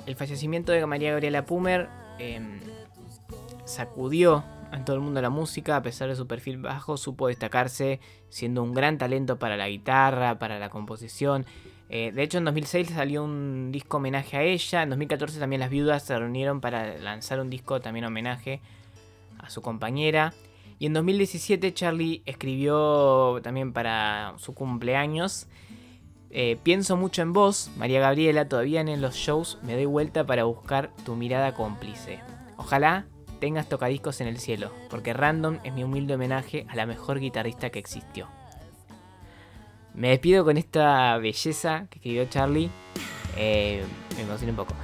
El 0.06 0.16
fallecimiento 0.16 0.72
de 0.72 0.84
María 0.86 1.10
Gabriela 1.12 1.44
Pumer 1.44 1.88
eh, 2.18 2.40
sacudió 3.64 4.42
a 4.70 4.84
todo 4.84 4.96
el 4.96 5.02
mundo 5.02 5.20
la 5.20 5.30
música, 5.30 5.76
a 5.76 5.82
pesar 5.82 6.08
de 6.08 6.16
su 6.16 6.26
perfil 6.26 6.58
bajo, 6.58 6.96
supo 6.96 7.28
destacarse 7.28 8.00
siendo 8.28 8.62
un 8.62 8.74
gran 8.74 8.98
talento 8.98 9.38
para 9.38 9.56
la 9.56 9.68
guitarra, 9.68 10.38
para 10.38 10.58
la 10.58 10.70
composición. 10.70 11.44
Eh, 11.88 12.12
de 12.14 12.22
hecho, 12.22 12.38
en 12.38 12.44
2006 12.44 12.90
salió 12.90 13.24
un 13.24 13.72
disco 13.72 13.96
homenaje 13.96 14.36
a 14.36 14.42
ella. 14.42 14.82
En 14.82 14.90
2014 14.90 15.40
también 15.40 15.60
las 15.60 15.70
viudas 15.70 16.04
se 16.04 16.16
reunieron 16.16 16.60
para 16.60 16.98
lanzar 16.98 17.40
un 17.40 17.50
disco 17.50 17.80
también 17.80 18.04
homenaje 18.04 18.60
a 19.38 19.50
su 19.50 19.60
compañera. 19.60 20.32
Y 20.78 20.86
en 20.86 20.94
2017 20.94 21.74
Charlie 21.74 22.22
escribió 22.24 23.40
también 23.42 23.72
para 23.72 24.34
su 24.38 24.54
cumpleaños. 24.54 25.46
eh, 26.30 26.58
pienso 26.62 26.96
mucho 26.96 27.22
en 27.22 27.32
vos, 27.32 27.72
María 27.76 28.00
Gabriela, 28.00 28.48
todavía 28.48 28.80
en 28.80 29.00
los 29.00 29.16
shows 29.16 29.58
me 29.62 29.74
doy 29.74 29.86
vuelta 29.86 30.24
para 30.24 30.44
buscar 30.44 30.92
tu 31.04 31.16
mirada 31.16 31.54
cómplice. 31.54 32.20
Ojalá 32.56 33.06
tengas 33.40 33.68
tocadiscos 33.68 34.20
en 34.20 34.28
el 34.28 34.38
cielo, 34.38 34.70
porque 34.88 35.12
Random 35.12 35.58
es 35.64 35.72
mi 35.72 35.82
humilde 35.82 36.14
homenaje 36.14 36.66
a 36.68 36.76
la 36.76 36.86
mejor 36.86 37.18
guitarrista 37.18 37.70
que 37.70 37.78
existió. 37.78 38.28
Me 39.94 40.10
despido 40.10 40.44
con 40.44 40.56
esta 40.56 41.18
belleza 41.18 41.86
que 41.90 41.98
escribió 41.98 42.24
Charlie. 42.26 42.70
Eh, 43.36 43.84
me 44.16 44.22
emocioné 44.22 44.52
un 44.52 44.56
poco. 44.56 44.74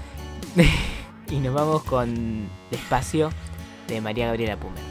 y 1.30 1.36
nos 1.36 1.54
vamos 1.54 1.84
con 1.84 2.48
Despacio 2.70 3.30
de 3.86 4.00
María 4.00 4.26
Gabriela 4.26 4.56
Pumer. 4.56 4.85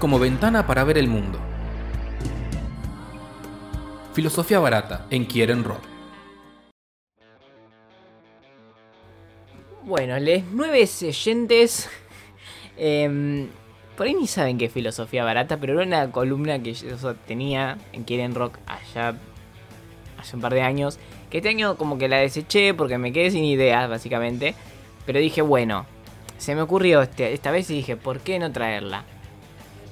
Como 0.00 0.18
ventana 0.18 0.66
para 0.66 0.82
ver 0.82 0.98
el 0.98 1.06
mundo. 1.06 1.38
Filosofía 4.14 4.58
barata 4.58 5.06
en 5.10 5.26
Quieren 5.26 5.62
Rock. 5.62 5.82
Bueno, 9.84 10.18
les 10.18 10.42
nueve 10.52 10.88
oyentes. 11.02 11.88
em, 12.78 13.48
por 13.96 14.06
ahí 14.06 14.14
ni 14.14 14.26
saben 14.26 14.56
qué 14.56 14.64
es 14.64 14.72
filosofía 14.72 15.22
barata, 15.22 15.58
pero 15.58 15.74
era 15.74 15.82
una 15.82 16.10
columna 16.10 16.62
que 16.62 16.72
yo 16.72 17.14
tenía 17.26 17.76
en 17.92 18.04
Quieren 18.04 18.34
Rock 18.34 18.58
allá 18.66 19.14
hace 20.18 20.34
un 20.34 20.42
par 20.42 20.54
de 20.54 20.62
años. 20.62 20.98
Que 21.28 21.38
este 21.38 21.50
año 21.50 21.76
como 21.76 21.98
que 21.98 22.08
la 22.08 22.16
deseché 22.16 22.72
porque 22.72 22.96
me 22.96 23.12
quedé 23.12 23.30
sin 23.30 23.44
ideas, 23.44 23.88
básicamente. 23.88 24.54
Pero 25.04 25.18
dije, 25.18 25.42
bueno, 25.42 25.84
se 26.38 26.54
me 26.54 26.62
ocurrió 26.62 27.02
este, 27.02 27.34
esta 27.34 27.50
vez 27.50 27.68
y 27.70 27.74
dije, 27.74 27.96
¿por 27.96 28.20
qué 28.20 28.38
no 28.38 28.50
traerla? 28.50 29.04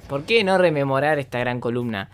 ¿Por 0.08 0.24
qué 0.24 0.42
no 0.42 0.56
rememorar 0.58 1.18
esta 1.18 1.38
gran 1.38 1.60
columna? 1.60 2.08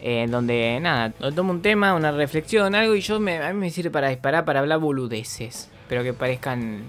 Eh, 0.00 0.22
en 0.22 0.30
donde, 0.30 0.78
nada, 0.80 1.10
tomo 1.32 1.50
un 1.50 1.62
tema, 1.62 1.94
una 1.94 2.12
reflexión, 2.12 2.74
algo 2.74 2.94
y 2.94 3.00
yo 3.00 3.18
me, 3.18 3.38
a 3.38 3.52
mí 3.52 3.58
me 3.58 3.70
sirve 3.70 3.90
para 3.90 4.10
disparar, 4.10 4.44
para 4.44 4.60
hablar 4.60 4.78
boludeces. 4.78 5.70
Pero 5.88 6.02
que 6.02 6.12
parezcan 6.12 6.82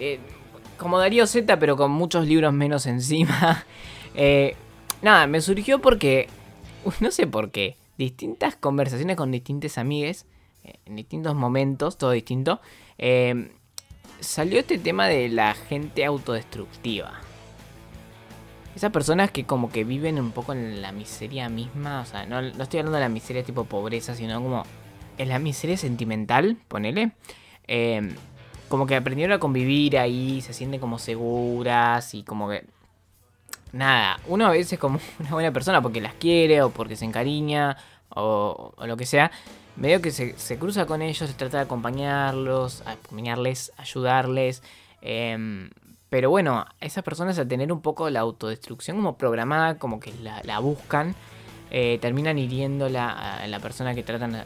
eh, 0.00 0.18
como 0.76 0.98
Darío 0.98 1.26
Z, 1.26 1.58
pero 1.58 1.76
con 1.76 1.90
muchos 1.90 2.26
libros 2.26 2.52
menos 2.52 2.86
encima. 2.86 3.64
Eh, 4.18 4.56
nada, 5.02 5.26
me 5.26 5.42
surgió 5.42 5.82
porque, 5.82 6.30
no 7.00 7.10
sé 7.10 7.26
por 7.26 7.50
qué, 7.50 7.76
distintas 7.98 8.56
conversaciones 8.56 9.14
con 9.14 9.30
distintas 9.30 9.76
amigues, 9.76 10.24
en 10.86 10.96
distintos 10.96 11.34
momentos, 11.34 11.98
todo 11.98 12.12
distinto, 12.12 12.62
salió 14.20 14.58
este 14.58 14.78
tema 14.78 15.06
de 15.06 15.28
la 15.28 15.52
gente 15.52 16.02
autodestructiva. 16.06 17.25
Esas 18.76 18.92
personas 18.92 19.30
que 19.30 19.44
como 19.44 19.70
que 19.70 19.84
viven 19.84 20.20
un 20.20 20.32
poco 20.32 20.52
en 20.52 20.82
la 20.82 20.92
miseria 20.92 21.48
misma, 21.48 22.02
o 22.02 22.04
sea, 22.04 22.26
no, 22.26 22.42
no 22.42 22.62
estoy 22.62 22.80
hablando 22.80 22.98
de 22.98 23.04
la 23.04 23.08
miseria 23.08 23.42
tipo 23.42 23.64
pobreza, 23.64 24.14
sino 24.14 24.38
como 24.42 24.64
en 25.16 25.30
la 25.30 25.38
miseria 25.38 25.78
sentimental, 25.78 26.58
ponele. 26.68 27.12
Eh, 27.66 28.14
como 28.68 28.86
que 28.86 28.94
aprendieron 28.94 29.34
a 29.34 29.40
convivir 29.40 29.96
ahí, 29.98 30.42
se 30.42 30.52
sienten 30.52 30.78
como 30.78 30.98
seguras 30.98 32.12
y 32.12 32.22
como 32.22 32.50
que... 32.50 32.66
Nada, 33.72 34.20
uno 34.26 34.44
a 34.44 34.50
veces 34.50 34.74
es 34.74 34.78
como 34.78 35.00
una 35.20 35.30
buena 35.30 35.52
persona 35.52 35.80
porque 35.80 36.02
las 36.02 36.12
quiere 36.12 36.60
o 36.60 36.68
porque 36.68 36.96
se 36.96 37.06
encariña 37.06 37.78
o, 38.10 38.74
o 38.76 38.86
lo 38.86 38.98
que 38.98 39.06
sea. 39.06 39.30
Medio 39.76 40.02
que 40.02 40.10
se, 40.10 40.36
se 40.38 40.58
cruza 40.58 40.84
con 40.84 41.00
ellos, 41.00 41.30
se 41.30 41.34
trata 41.34 41.56
de 41.56 41.62
acompañarlos, 41.62 42.82
acompañarles, 42.86 43.72
ayudarles. 43.78 44.62
em, 45.00 45.70
pero 46.16 46.30
bueno, 46.30 46.64
esas 46.80 47.04
personas 47.04 47.38
al 47.38 47.46
tener 47.46 47.70
un 47.70 47.82
poco 47.82 48.08
la 48.08 48.20
autodestrucción 48.20 48.96
como 48.96 49.18
programada, 49.18 49.78
como 49.78 50.00
que 50.00 50.14
la, 50.22 50.58
buscan, 50.60 51.14
eh, 51.70 51.98
terminan 52.00 52.38
hiriéndola 52.38 53.36
a 53.36 53.46
la 53.46 53.60
persona 53.60 53.94
que 53.94 54.02
tratan 54.02 54.42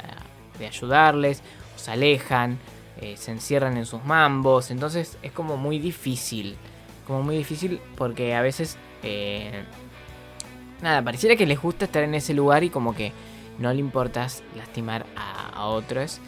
de 0.58 0.66
ayudarles, 0.66 1.44
se 1.76 1.92
alejan, 1.92 2.58
eh, 3.00 3.16
se 3.16 3.30
encierran 3.30 3.76
en 3.76 3.86
sus 3.86 4.04
mambos, 4.04 4.72
entonces 4.72 5.16
es 5.22 5.30
como 5.30 5.56
muy 5.56 5.78
difícil, 5.78 6.56
como 7.06 7.22
muy 7.22 7.36
difícil 7.36 7.80
porque 7.96 8.34
a 8.34 8.42
veces, 8.42 8.76
eh, 9.04 9.62
nada, 10.82 11.04
pareciera 11.04 11.36
que 11.36 11.46
les 11.46 11.62
gusta 11.62 11.84
estar 11.84 12.02
en 12.02 12.16
ese 12.16 12.34
lugar 12.34 12.64
y 12.64 12.70
como 12.70 12.96
que 12.96 13.12
no 13.60 13.72
le 13.72 13.78
importa 13.78 14.26
lastimar 14.56 15.06
a 15.14 15.66
otros, 15.66 16.18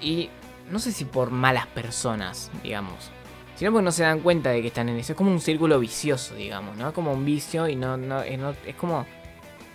y 0.00 0.30
no 0.70 0.78
sé 0.78 0.90
si 0.90 1.04
por 1.04 1.30
malas 1.30 1.66
personas, 1.66 2.50
digamos, 2.62 3.10
sino 3.56 3.72
porque 3.72 3.84
no 3.84 3.92
se 3.92 4.02
dan 4.02 4.20
cuenta 4.20 4.50
de 4.50 4.60
que 4.62 4.68
están 4.68 4.88
en 4.88 4.96
eso, 4.96 5.12
es 5.12 5.16
como 5.16 5.30
un 5.30 5.40
círculo 5.40 5.78
vicioso, 5.78 6.34
digamos, 6.34 6.76
¿no? 6.76 6.88
Es 6.88 6.94
como 6.94 7.12
un 7.12 7.24
vicio 7.24 7.68
y 7.68 7.76
no, 7.76 7.96
no, 7.96 8.22
es 8.22 8.74
como 8.76 9.06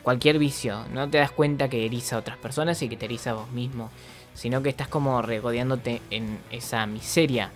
cualquier 0.03 0.39
vicio, 0.39 0.85
no 0.93 1.09
te 1.09 1.17
das 1.17 1.31
cuenta 1.31 1.69
que 1.69 1.85
eriza 1.85 2.15
a 2.15 2.19
otras 2.19 2.37
personas 2.37 2.81
y 2.81 2.89
que 2.89 2.97
te 2.97 3.05
eriza 3.05 3.31
a 3.31 3.33
vos 3.33 3.51
mismo, 3.51 3.89
sino 4.33 4.61
que 4.61 4.69
estás 4.69 4.87
como 4.87 5.21
regodeándote 5.21 6.01
en 6.09 6.39
esa 6.51 6.85
miseria. 6.85 7.51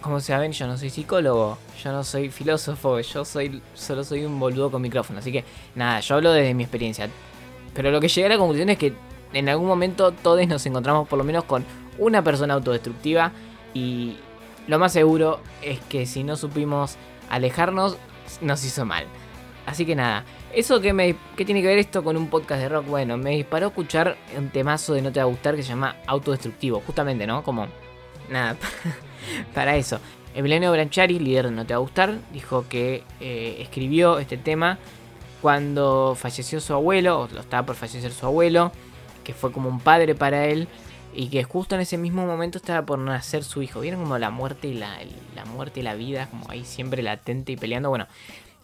Como 0.00 0.18
saben, 0.20 0.50
yo 0.50 0.66
no 0.66 0.76
soy 0.76 0.90
psicólogo, 0.90 1.58
yo 1.82 1.92
no 1.92 2.02
soy 2.02 2.28
filósofo, 2.30 2.98
yo 3.00 3.24
soy 3.24 3.62
solo 3.74 4.02
soy 4.02 4.24
un 4.24 4.38
boludo 4.40 4.70
con 4.70 4.82
micrófono, 4.82 5.20
así 5.20 5.30
que 5.30 5.44
nada, 5.76 6.00
yo 6.00 6.16
hablo 6.16 6.32
desde 6.32 6.54
mi 6.54 6.64
experiencia. 6.64 7.08
Pero 7.72 7.90
lo 7.90 8.00
que 8.00 8.08
llegué 8.08 8.26
a 8.26 8.30
la 8.30 8.38
conclusión 8.38 8.68
es 8.68 8.78
que 8.78 8.92
en 9.32 9.48
algún 9.48 9.66
momento 9.66 10.12
todos 10.12 10.46
nos 10.46 10.66
encontramos 10.66 11.08
por 11.08 11.18
lo 11.18 11.24
menos 11.24 11.44
con 11.44 11.64
una 11.98 12.22
persona 12.22 12.54
autodestructiva 12.54 13.32
y 13.74 14.16
lo 14.68 14.78
más 14.78 14.92
seguro 14.92 15.40
es 15.62 15.80
que 15.80 16.06
si 16.06 16.24
no 16.24 16.36
supimos 16.36 16.96
alejarnos, 17.30 17.96
nos 18.40 18.64
hizo 18.64 18.84
mal. 18.84 19.06
Así 19.66 19.86
que 19.86 19.94
nada, 19.94 20.24
¿eso 20.52 20.80
qué, 20.80 20.92
me, 20.92 21.14
tiene 21.36 21.62
que 21.62 21.68
ver 21.68 21.78
esto 21.78 22.02
con 22.02 22.16
un 22.16 22.28
podcast 22.28 22.60
de 22.62 22.68
rock? 22.68 22.86
Bueno, 22.86 23.16
me 23.16 23.30
disparó 23.30 23.68
escuchar 23.68 24.16
un 24.36 24.50
temazo 24.50 24.94
de 24.94 25.02
No 25.02 25.12
Te 25.12 25.20
Va 25.20 25.24
a 25.24 25.28
Gustar 25.28 25.54
que 25.54 25.62
se 25.62 25.70
llama 25.70 25.96
Autodestructivo, 26.06 26.82
justamente, 26.84 27.26
¿no? 27.26 27.42
Como, 27.42 27.66
nada, 28.28 28.56
para 29.54 29.76
eso. 29.76 30.00
Emiliano 30.34 30.72
Branchari, 30.72 31.18
líder 31.18 31.46
de 31.46 31.50
No 31.52 31.64
Te 31.64 31.74
Va 31.74 31.78
a 31.78 31.80
Gustar, 31.80 32.18
dijo 32.32 32.66
que 32.68 33.04
eh, 33.20 33.58
escribió 33.60 34.18
este 34.18 34.36
tema 34.36 34.78
cuando 35.40 36.16
falleció 36.18 36.60
su 36.60 36.72
abuelo, 36.72 37.20
o 37.20 37.28
lo 37.28 37.40
estaba 37.40 37.66
por 37.66 37.76
fallecer 37.76 38.12
su 38.12 38.26
abuelo, 38.26 38.72
que 39.24 39.34
fue 39.34 39.52
como 39.52 39.68
un 39.68 39.80
padre 39.80 40.14
para 40.14 40.46
él, 40.46 40.68
y 41.14 41.28
que 41.28 41.44
justo 41.44 41.74
en 41.74 41.80
ese 41.82 41.98
mismo 41.98 42.26
momento 42.26 42.58
estaba 42.58 42.84
por 42.86 42.98
nacer 42.98 43.44
su 43.44 43.62
hijo. 43.62 43.80
¿Vieron 43.80 44.00
como 44.02 44.18
la 44.18 44.30
muerte 44.30 44.68
y 44.68 44.74
la, 44.74 44.98
la 45.34 45.44
muerte 45.44 45.80
y 45.80 45.82
la 45.82 45.94
vida, 45.94 46.28
como 46.30 46.50
ahí 46.50 46.64
siempre 46.64 47.02
latente 47.02 47.52
y 47.52 47.56
peleando? 47.56 47.88
Bueno, 47.90 48.06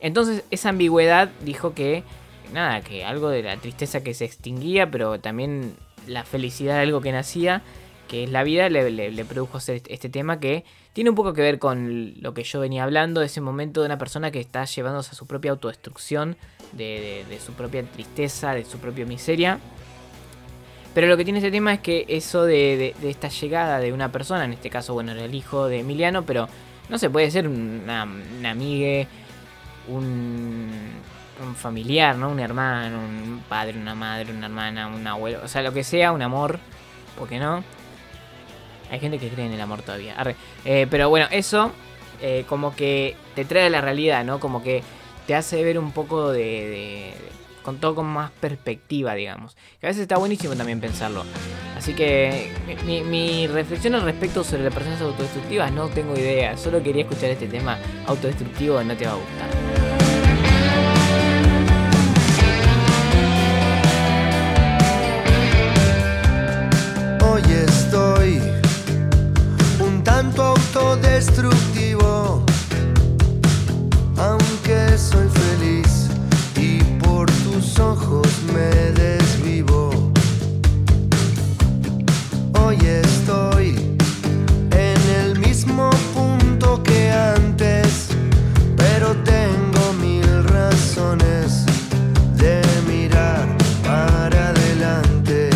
entonces 0.01 0.44
esa 0.51 0.70
ambigüedad 0.70 1.28
dijo 1.44 1.74
que, 1.74 2.05
nada, 2.53 2.80
que 2.80 3.05
algo 3.05 3.28
de 3.28 3.42
la 3.42 3.57
tristeza 3.57 4.03
que 4.03 4.14
se 4.14 4.24
extinguía, 4.24 4.90
pero 4.90 5.20
también 5.20 5.74
la 6.07 6.24
felicidad 6.24 6.76
de 6.76 6.80
algo 6.82 7.01
que 7.01 7.12
nacía, 7.12 7.62
que 8.09 8.24
es 8.24 8.30
la 8.30 8.42
vida, 8.44 8.70
le, 8.70 9.24
produjo 9.26 9.59
hacer 9.59 9.76
este- 9.76 9.92
este 9.92 10.09
tema 10.09 10.40
que 10.40 10.64
tiene 10.94 11.11
un 11.11 11.16
poco 11.16 11.34
que 11.34 11.42
ver 11.42 11.59
con 11.59 12.14
lo 12.22 12.32
que 12.32 12.42
yo 12.44 12.59
venía 12.61 12.82
hablando, 12.84 13.20
ese 13.20 13.40
momento 13.42 13.80
de 13.82 13.86
una 13.86 13.99
persona 13.99 14.30
que 14.30 14.40
está 14.40 14.64
llevándose 14.64 15.11
a 15.11 15.14
su 15.14 15.26
propia 15.26 15.51
autodestrucción, 15.51 16.36
de, 16.72 17.24
de- 17.28 17.34
de 17.34 17.40
su 17.40 17.53
propia 17.53 17.82
tristeza, 17.82 18.55
de 18.55 18.64
su 18.64 18.78
propia 18.78 19.05
miseria. 19.05 19.59
Pero 20.95 21.07
lo 21.07 21.16
que 21.16 21.24
tiene 21.24 21.39
este 21.39 21.51
tema 21.51 21.74
es 21.74 21.80
que 21.80 22.05
eso 22.09 22.45
de, 22.45 22.95
esta 23.03 23.28
llegada 23.28 23.78
de 23.78 23.93
una 23.93 24.11
persona, 24.11 24.45
en 24.45 24.53
este 24.53 24.70
caso, 24.70 24.95
bueno, 24.95 25.12
era 25.12 25.24
el 25.24 25.34
hijo 25.34 25.68
de 25.68 25.80
Emiliano, 25.80 26.24
pero 26.24 26.49
no 26.89 26.99
se 26.99 27.11
puede 27.11 27.30
ser 27.30 27.47
una, 27.47 28.05
una 28.39 28.55
un 31.41 31.55
familiar, 31.55 32.16
¿no? 32.16 32.30
Un 32.30 32.41
hermano, 32.41 32.99
un 32.99 33.43
padre, 33.49 33.78
una 33.78 33.95
madre, 33.95 34.32
una 34.32 34.47
hermana, 34.47 34.89
un 34.89 35.07
abuelo, 35.07 35.41
o 35.45 35.49
sea, 35.49 35.62
lo 35.62 35.72
que 35.72 35.84
sea, 35.84 36.12
un 36.12 36.22
amor, 36.22 36.59
¿por 37.18 37.28
qué 37.28 37.39
no? 37.39 37.62
Hay 38.91 39.01
gente 39.01 39.18
que 39.18 39.28
cree 39.28 39.47
en 39.47 39.53
el 39.53 39.61
amor 39.61 39.82
todavía. 39.82 40.16
Eh, 40.64 40.86
pero 40.91 41.09
bueno, 41.11 41.26
eso 41.30 41.72
eh, 42.20 42.45
como 42.49 42.74
que 42.74 43.16
te 43.34 43.45
trae 43.45 43.66
a 43.66 43.70
la 43.70 43.80
realidad, 43.80 44.24
¿no? 44.24 44.41
Como 44.41 44.62
que 44.62 44.82
te 45.26 45.34
hace 45.34 45.62
ver 45.62 45.78
un 45.78 45.93
poco 45.93 46.30
de- 46.30 47.12
con 47.69 47.77
todo 47.77 47.97
con 47.97 48.07
más 48.07 48.31
perspectiva, 48.31 49.12
digamos. 49.12 49.55
Que 49.79 49.87
a 49.87 49.91
veces 49.91 50.01
está 50.01 50.16
buenísimo 50.16 50.57
también 50.57 50.81
pensarlo. 50.81 51.23
Así 51.77 51.93
que 51.93 52.51
mi, 52.87 53.47
reflexión 53.47 53.95
al 53.95 54.01
respecto 54.01 54.43
sobre 54.43 54.64
las 54.64 54.73
personas 54.73 55.03
autodestructivas 55.03 55.71
no 55.71 55.89
tengo 55.89 56.14
idea. 56.14 56.57
Solo 56.57 56.83
quería 56.83 57.03
escuchar 57.03 57.29
este 57.29 57.47
tema 57.47 57.77
autodestructivo, 58.07 58.83
no 58.83 58.97
te 58.97 59.05
va 59.05 59.12
a 59.12 59.16
gustar. 59.16 59.51
Hoy 67.23 67.43
estoy 67.66 68.41
un 69.79 70.03
tanto 70.03 70.43
autodestructivo, 70.43 72.47
aunque 74.16 74.97
soy 74.97 75.29
feliz 75.29 75.47
ojos 77.81 78.29
me 78.53 78.93
desvivo. 78.93 79.91
Hoy 82.61 82.76
estoy 82.76 83.97
en 84.70 85.01
el 85.20 85.39
mismo 85.39 85.91
punto 86.14 86.83
que 86.83 87.11
antes, 87.11 88.09
pero 88.76 89.14
tengo 89.18 89.93
mil 90.01 90.45
razones 90.45 91.66
de 92.37 92.61
mirar 92.87 93.47
para 93.85 94.49
adelante. 94.49 95.51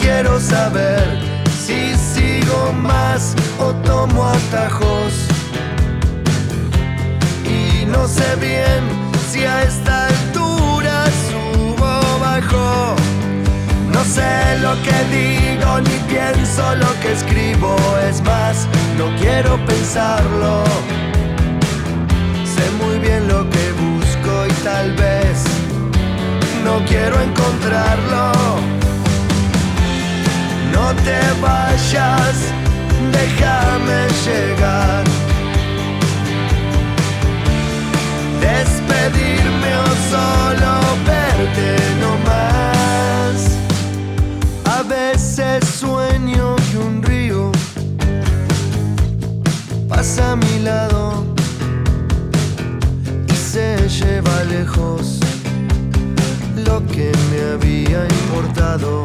Quiero 0.00 0.38
saber 0.40 1.04
si 1.64 1.94
sigo 1.96 2.72
más 2.72 3.34
o 3.58 3.72
tomo 3.86 4.26
atajos. 4.26 5.12
Y 7.44 7.86
no 7.86 8.06
sé 8.06 8.36
bien 8.36 9.08
si 9.30 9.44
a 9.44 9.62
sé 14.08 14.58
lo 14.62 14.72
que 14.86 14.98
digo 15.16 15.80
ni 15.80 15.98
pienso 16.12 16.74
lo 16.76 16.90
que 17.00 17.12
escribo. 17.12 17.76
Es 18.08 18.22
más, 18.22 18.66
no 18.96 19.06
quiero 19.20 19.52
pensarlo. 19.66 20.64
Sé 22.54 22.64
muy 22.82 22.98
bien 22.98 23.28
lo 23.28 23.48
que 23.50 23.64
busco 23.84 24.32
y 24.46 24.52
tal 24.64 24.92
vez 24.94 25.36
no 26.64 26.74
quiero 26.86 27.20
encontrarlo. 27.20 28.32
No 30.72 30.86
te 31.06 31.20
vayas, 31.42 32.36
déjame 33.18 33.98
llegar. 34.26 35.04
Despedirme 38.40 39.70
o 39.86 39.90
solo 40.12 40.72
verte 41.06 41.68
no 42.00 42.10
más. 42.26 42.48
A 42.48 42.57
veces 45.38 45.68
sueño 45.68 46.56
que 46.70 46.78
un 46.78 47.02
río 47.02 47.52
pasa 49.88 50.32
a 50.32 50.36
mi 50.36 50.58
lado 50.60 51.24
y 53.28 53.34
se 53.34 53.88
lleva 53.88 54.44
lejos 54.44 55.20
lo 56.56 56.84
que 56.86 57.12
me 57.30 57.40
había 57.52 58.04
importado. 58.20 59.04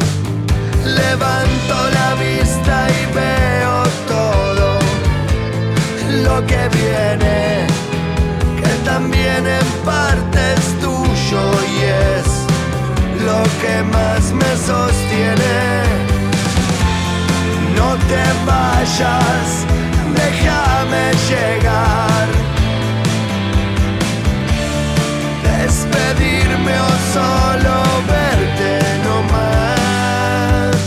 Levanto 0.83 1.75
la 1.99 2.15
vista 2.15 2.87
y 2.89 3.13
veo 3.13 3.83
todo 4.07 4.79
lo 6.23 6.45
que 6.47 6.61
viene, 6.79 7.67
que 8.59 8.71
también 8.85 9.45
en 9.45 9.67
parte 9.85 10.39
es 10.57 10.65
tuyo 10.79 11.43
y 11.73 11.83
es 12.15 12.27
lo 13.23 13.43
que 13.61 13.83
más 13.83 14.31
me 14.31 14.51
sostiene. 14.65 16.02
No 17.83 17.97
te 18.07 18.23
vayas, 18.45 19.65
déjame 20.15 21.03
llegar. 21.29 22.27
Despedirme 25.43 26.75
o 26.79 26.91
solo 27.13 27.75
verte 28.13 28.71
no 29.05 29.15
más. 29.35 30.77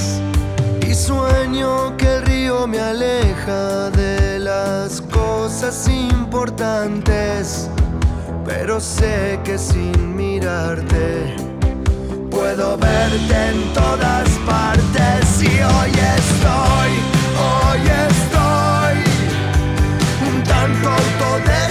Y 0.89 0.95
sueño 0.95 1.97
que 1.99 2.07
el 2.17 2.23
río 2.23 2.67
me 2.67 2.81
aleja 2.81 3.91
de 3.91 4.39
las 4.39 5.03
cosas 5.03 5.87
importantes. 5.89 7.69
Pero 8.47 8.81
sé 8.81 9.39
que 9.45 9.59
sin 9.59 10.17
mirarte 10.17 11.46
puedo 12.47 12.77
verte 12.77 13.49
en 13.51 13.73
todas 13.75 14.29
partes. 14.47 15.43
Y 15.43 15.47
hoy 15.47 15.91
estoy, 15.91 16.91
hoy 17.43 17.81
estoy 18.09 18.97
un 20.29 20.43
tanto 20.45 20.89
autodestructivo. 20.89 21.66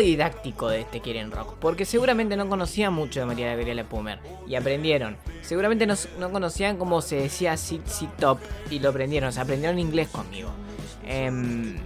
Didáctico 0.00 0.68
de 0.68 0.80
este 0.80 1.00
Quieren 1.00 1.30
Rock, 1.30 1.54
porque 1.60 1.84
seguramente 1.84 2.36
no 2.36 2.48
conocían 2.48 2.92
mucho 2.92 3.20
de 3.20 3.26
María 3.26 3.50
Gabriela 3.50 3.84
Pumer 3.84 4.18
y 4.46 4.54
aprendieron. 4.54 5.16
Seguramente 5.42 5.86
no, 5.86 5.94
no 6.18 6.30
conocían 6.30 6.76
cómo 6.76 7.00
se 7.00 7.16
decía 7.16 7.56
sit, 7.56 7.86
sit 7.86 8.10
top 8.18 8.38
y 8.70 8.78
lo 8.78 8.90
aprendieron, 8.90 9.28
o 9.28 9.32
sea, 9.32 9.44
aprendieron 9.44 9.78
inglés 9.78 10.08
conmigo. 10.08 10.50
Em, 11.06 11.76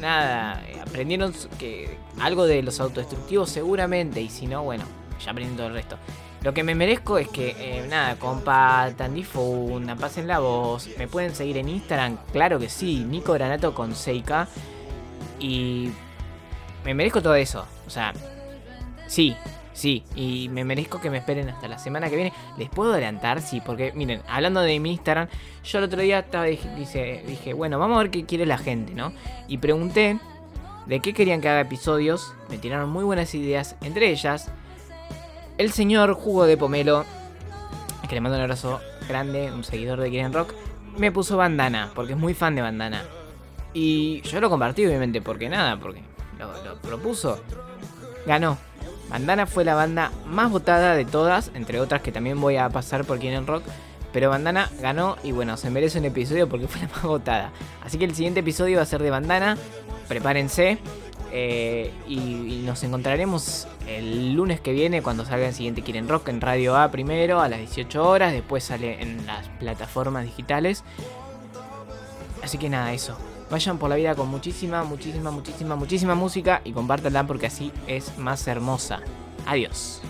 nada, 0.00 0.62
aprendieron 0.80 1.32
que 1.58 1.98
algo 2.20 2.46
de 2.46 2.62
los 2.62 2.80
autodestructivos 2.80 3.50
seguramente 3.50 4.20
y 4.20 4.28
si 4.28 4.46
no, 4.46 4.62
bueno, 4.62 4.84
ya 5.24 5.30
aprendí 5.30 5.56
todo 5.56 5.68
el 5.68 5.74
resto. 5.74 5.96
Lo 6.42 6.54
que 6.54 6.62
me 6.62 6.74
merezco 6.74 7.18
es 7.18 7.28
que, 7.28 7.56
eh, 7.58 7.86
nada, 7.88 8.16
compartan, 8.16 9.14
difundan, 9.14 9.98
pasen 9.98 10.28
la 10.28 10.38
voz. 10.38 10.88
Me 10.96 11.08
pueden 11.08 11.34
seguir 11.34 11.56
en 11.56 11.68
Instagram, 11.68 12.18
claro 12.32 12.58
que 12.58 12.68
sí, 12.68 13.04
Nico 13.04 13.32
Granato 13.32 13.74
con 13.74 13.94
6K. 13.94 14.46
Y 15.40 15.90
me 16.86 16.94
merezco 16.94 17.20
todo 17.20 17.34
eso. 17.34 17.66
O 17.86 17.90
sea, 17.90 18.14
sí, 19.06 19.36
Sí, 19.76 20.04
y 20.14 20.48
me 20.48 20.64
merezco 20.64 21.02
que 21.02 21.10
me 21.10 21.18
esperen 21.18 21.50
hasta 21.50 21.68
la 21.68 21.78
semana 21.78 22.08
que 22.08 22.16
viene. 22.16 22.32
¿Les 22.56 22.70
puedo 22.70 22.94
adelantar? 22.94 23.42
Sí, 23.42 23.60
porque 23.60 23.92
miren, 23.94 24.22
hablando 24.26 24.62
de 24.62 24.80
mi 24.80 24.92
Instagram, 24.92 25.28
yo 25.62 25.78
el 25.78 25.84
otro 25.84 26.00
día 26.00 26.20
estaba, 26.20 26.44
dije, 26.46 27.22
dije, 27.26 27.52
bueno, 27.52 27.78
vamos 27.78 27.96
a 27.96 28.04
ver 28.04 28.10
qué 28.10 28.24
quiere 28.24 28.46
la 28.46 28.56
gente, 28.56 28.94
¿no? 28.94 29.12
Y 29.48 29.58
pregunté 29.58 30.18
de 30.86 31.00
qué 31.00 31.12
querían 31.12 31.42
que 31.42 31.50
haga 31.50 31.60
episodios. 31.60 32.32
Me 32.48 32.56
tiraron 32.56 32.88
muy 32.88 33.04
buenas 33.04 33.34
ideas, 33.34 33.76
entre 33.82 34.08
ellas, 34.08 34.50
el 35.58 35.70
señor 35.72 36.14
Jugo 36.14 36.46
de 36.46 36.56
Pomelo, 36.56 37.04
que 38.08 38.14
le 38.14 38.22
mando 38.22 38.38
un 38.38 38.44
abrazo 38.44 38.80
grande, 39.06 39.52
un 39.52 39.62
seguidor 39.62 40.00
de 40.00 40.08
Quieren 40.08 40.32
Rock, 40.32 40.54
me 40.96 41.12
puso 41.12 41.36
bandana, 41.36 41.90
porque 41.94 42.14
es 42.14 42.18
muy 42.18 42.32
fan 42.32 42.54
de 42.54 42.62
bandana. 42.62 43.04
Y 43.74 44.22
yo 44.22 44.40
lo 44.40 44.48
compartí, 44.48 44.86
obviamente, 44.86 45.20
porque 45.20 45.50
nada, 45.50 45.78
porque 45.78 46.00
lo, 46.38 46.76
propuso. 46.76 47.40
Ganó. 48.26 48.58
Bandana 49.08 49.46
fue 49.46 49.64
la 49.64 49.74
banda 49.74 50.10
más 50.26 50.50
votada 50.50 50.96
de 50.96 51.04
todas, 51.04 51.50
entre 51.54 51.78
otras 51.80 52.02
que 52.02 52.10
también 52.10 52.40
voy 52.40 52.56
a 52.56 52.68
pasar 52.68 53.04
por 53.04 53.18
Quieren 53.18 53.46
Rock. 53.46 53.62
Pero 54.12 54.30
Bandana 54.30 54.70
ganó 54.80 55.16
y 55.22 55.32
bueno, 55.32 55.56
se 55.56 55.70
merece 55.70 55.98
un 55.98 56.06
episodio 56.06 56.48
porque 56.48 56.66
fue 56.68 56.80
la 56.82 56.88
más 56.88 57.02
votada. 57.02 57.52
Así 57.84 57.98
que 57.98 58.04
el 58.04 58.14
siguiente 58.14 58.40
episodio 58.40 58.76
va 58.78 58.82
a 58.82 58.86
ser 58.86 59.02
de 59.02 59.10
Bandana. 59.10 59.56
Prepárense. 60.08 60.78
eh, 61.32 61.92
y, 62.08 62.18
y 62.18 62.62
nos 62.64 62.82
encontraremos 62.84 63.66
el 63.86 64.34
lunes 64.34 64.60
que 64.60 64.72
viene 64.72 65.02
cuando 65.02 65.24
salga 65.24 65.48
el 65.48 65.54
siguiente 65.54 65.82
Quieren 65.82 66.08
Rock 66.08 66.28
en 66.28 66.40
Radio 66.40 66.76
A 66.76 66.90
primero 66.90 67.40
a 67.40 67.48
las 67.48 67.58
18 67.60 68.08
horas. 68.08 68.32
Después 68.32 68.64
sale 68.64 69.02
en 69.02 69.26
las 69.26 69.48
plataformas 69.60 70.24
digitales. 70.24 70.82
Así 72.42 72.58
que 72.58 72.68
nada, 72.68 72.92
eso. 72.92 73.16
Vayan 73.50 73.78
por 73.78 73.88
la 73.88 73.96
vida 73.96 74.14
con 74.14 74.28
muchísima, 74.28 74.82
muchísima, 74.82 75.30
muchísima, 75.30 75.76
muchísima 75.76 76.14
música 76.14 76.60
y 76.64 76.72
compártanla 76.72 77.26
porque 77.26 77.46
así 77.46 77.72
es 77.86 78.18
más 78.18 78.46
hermosa. 78.48 79.00
Adiós. 79.46 80.02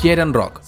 Quieren 0.00 0.32
rock. 0.32 0.62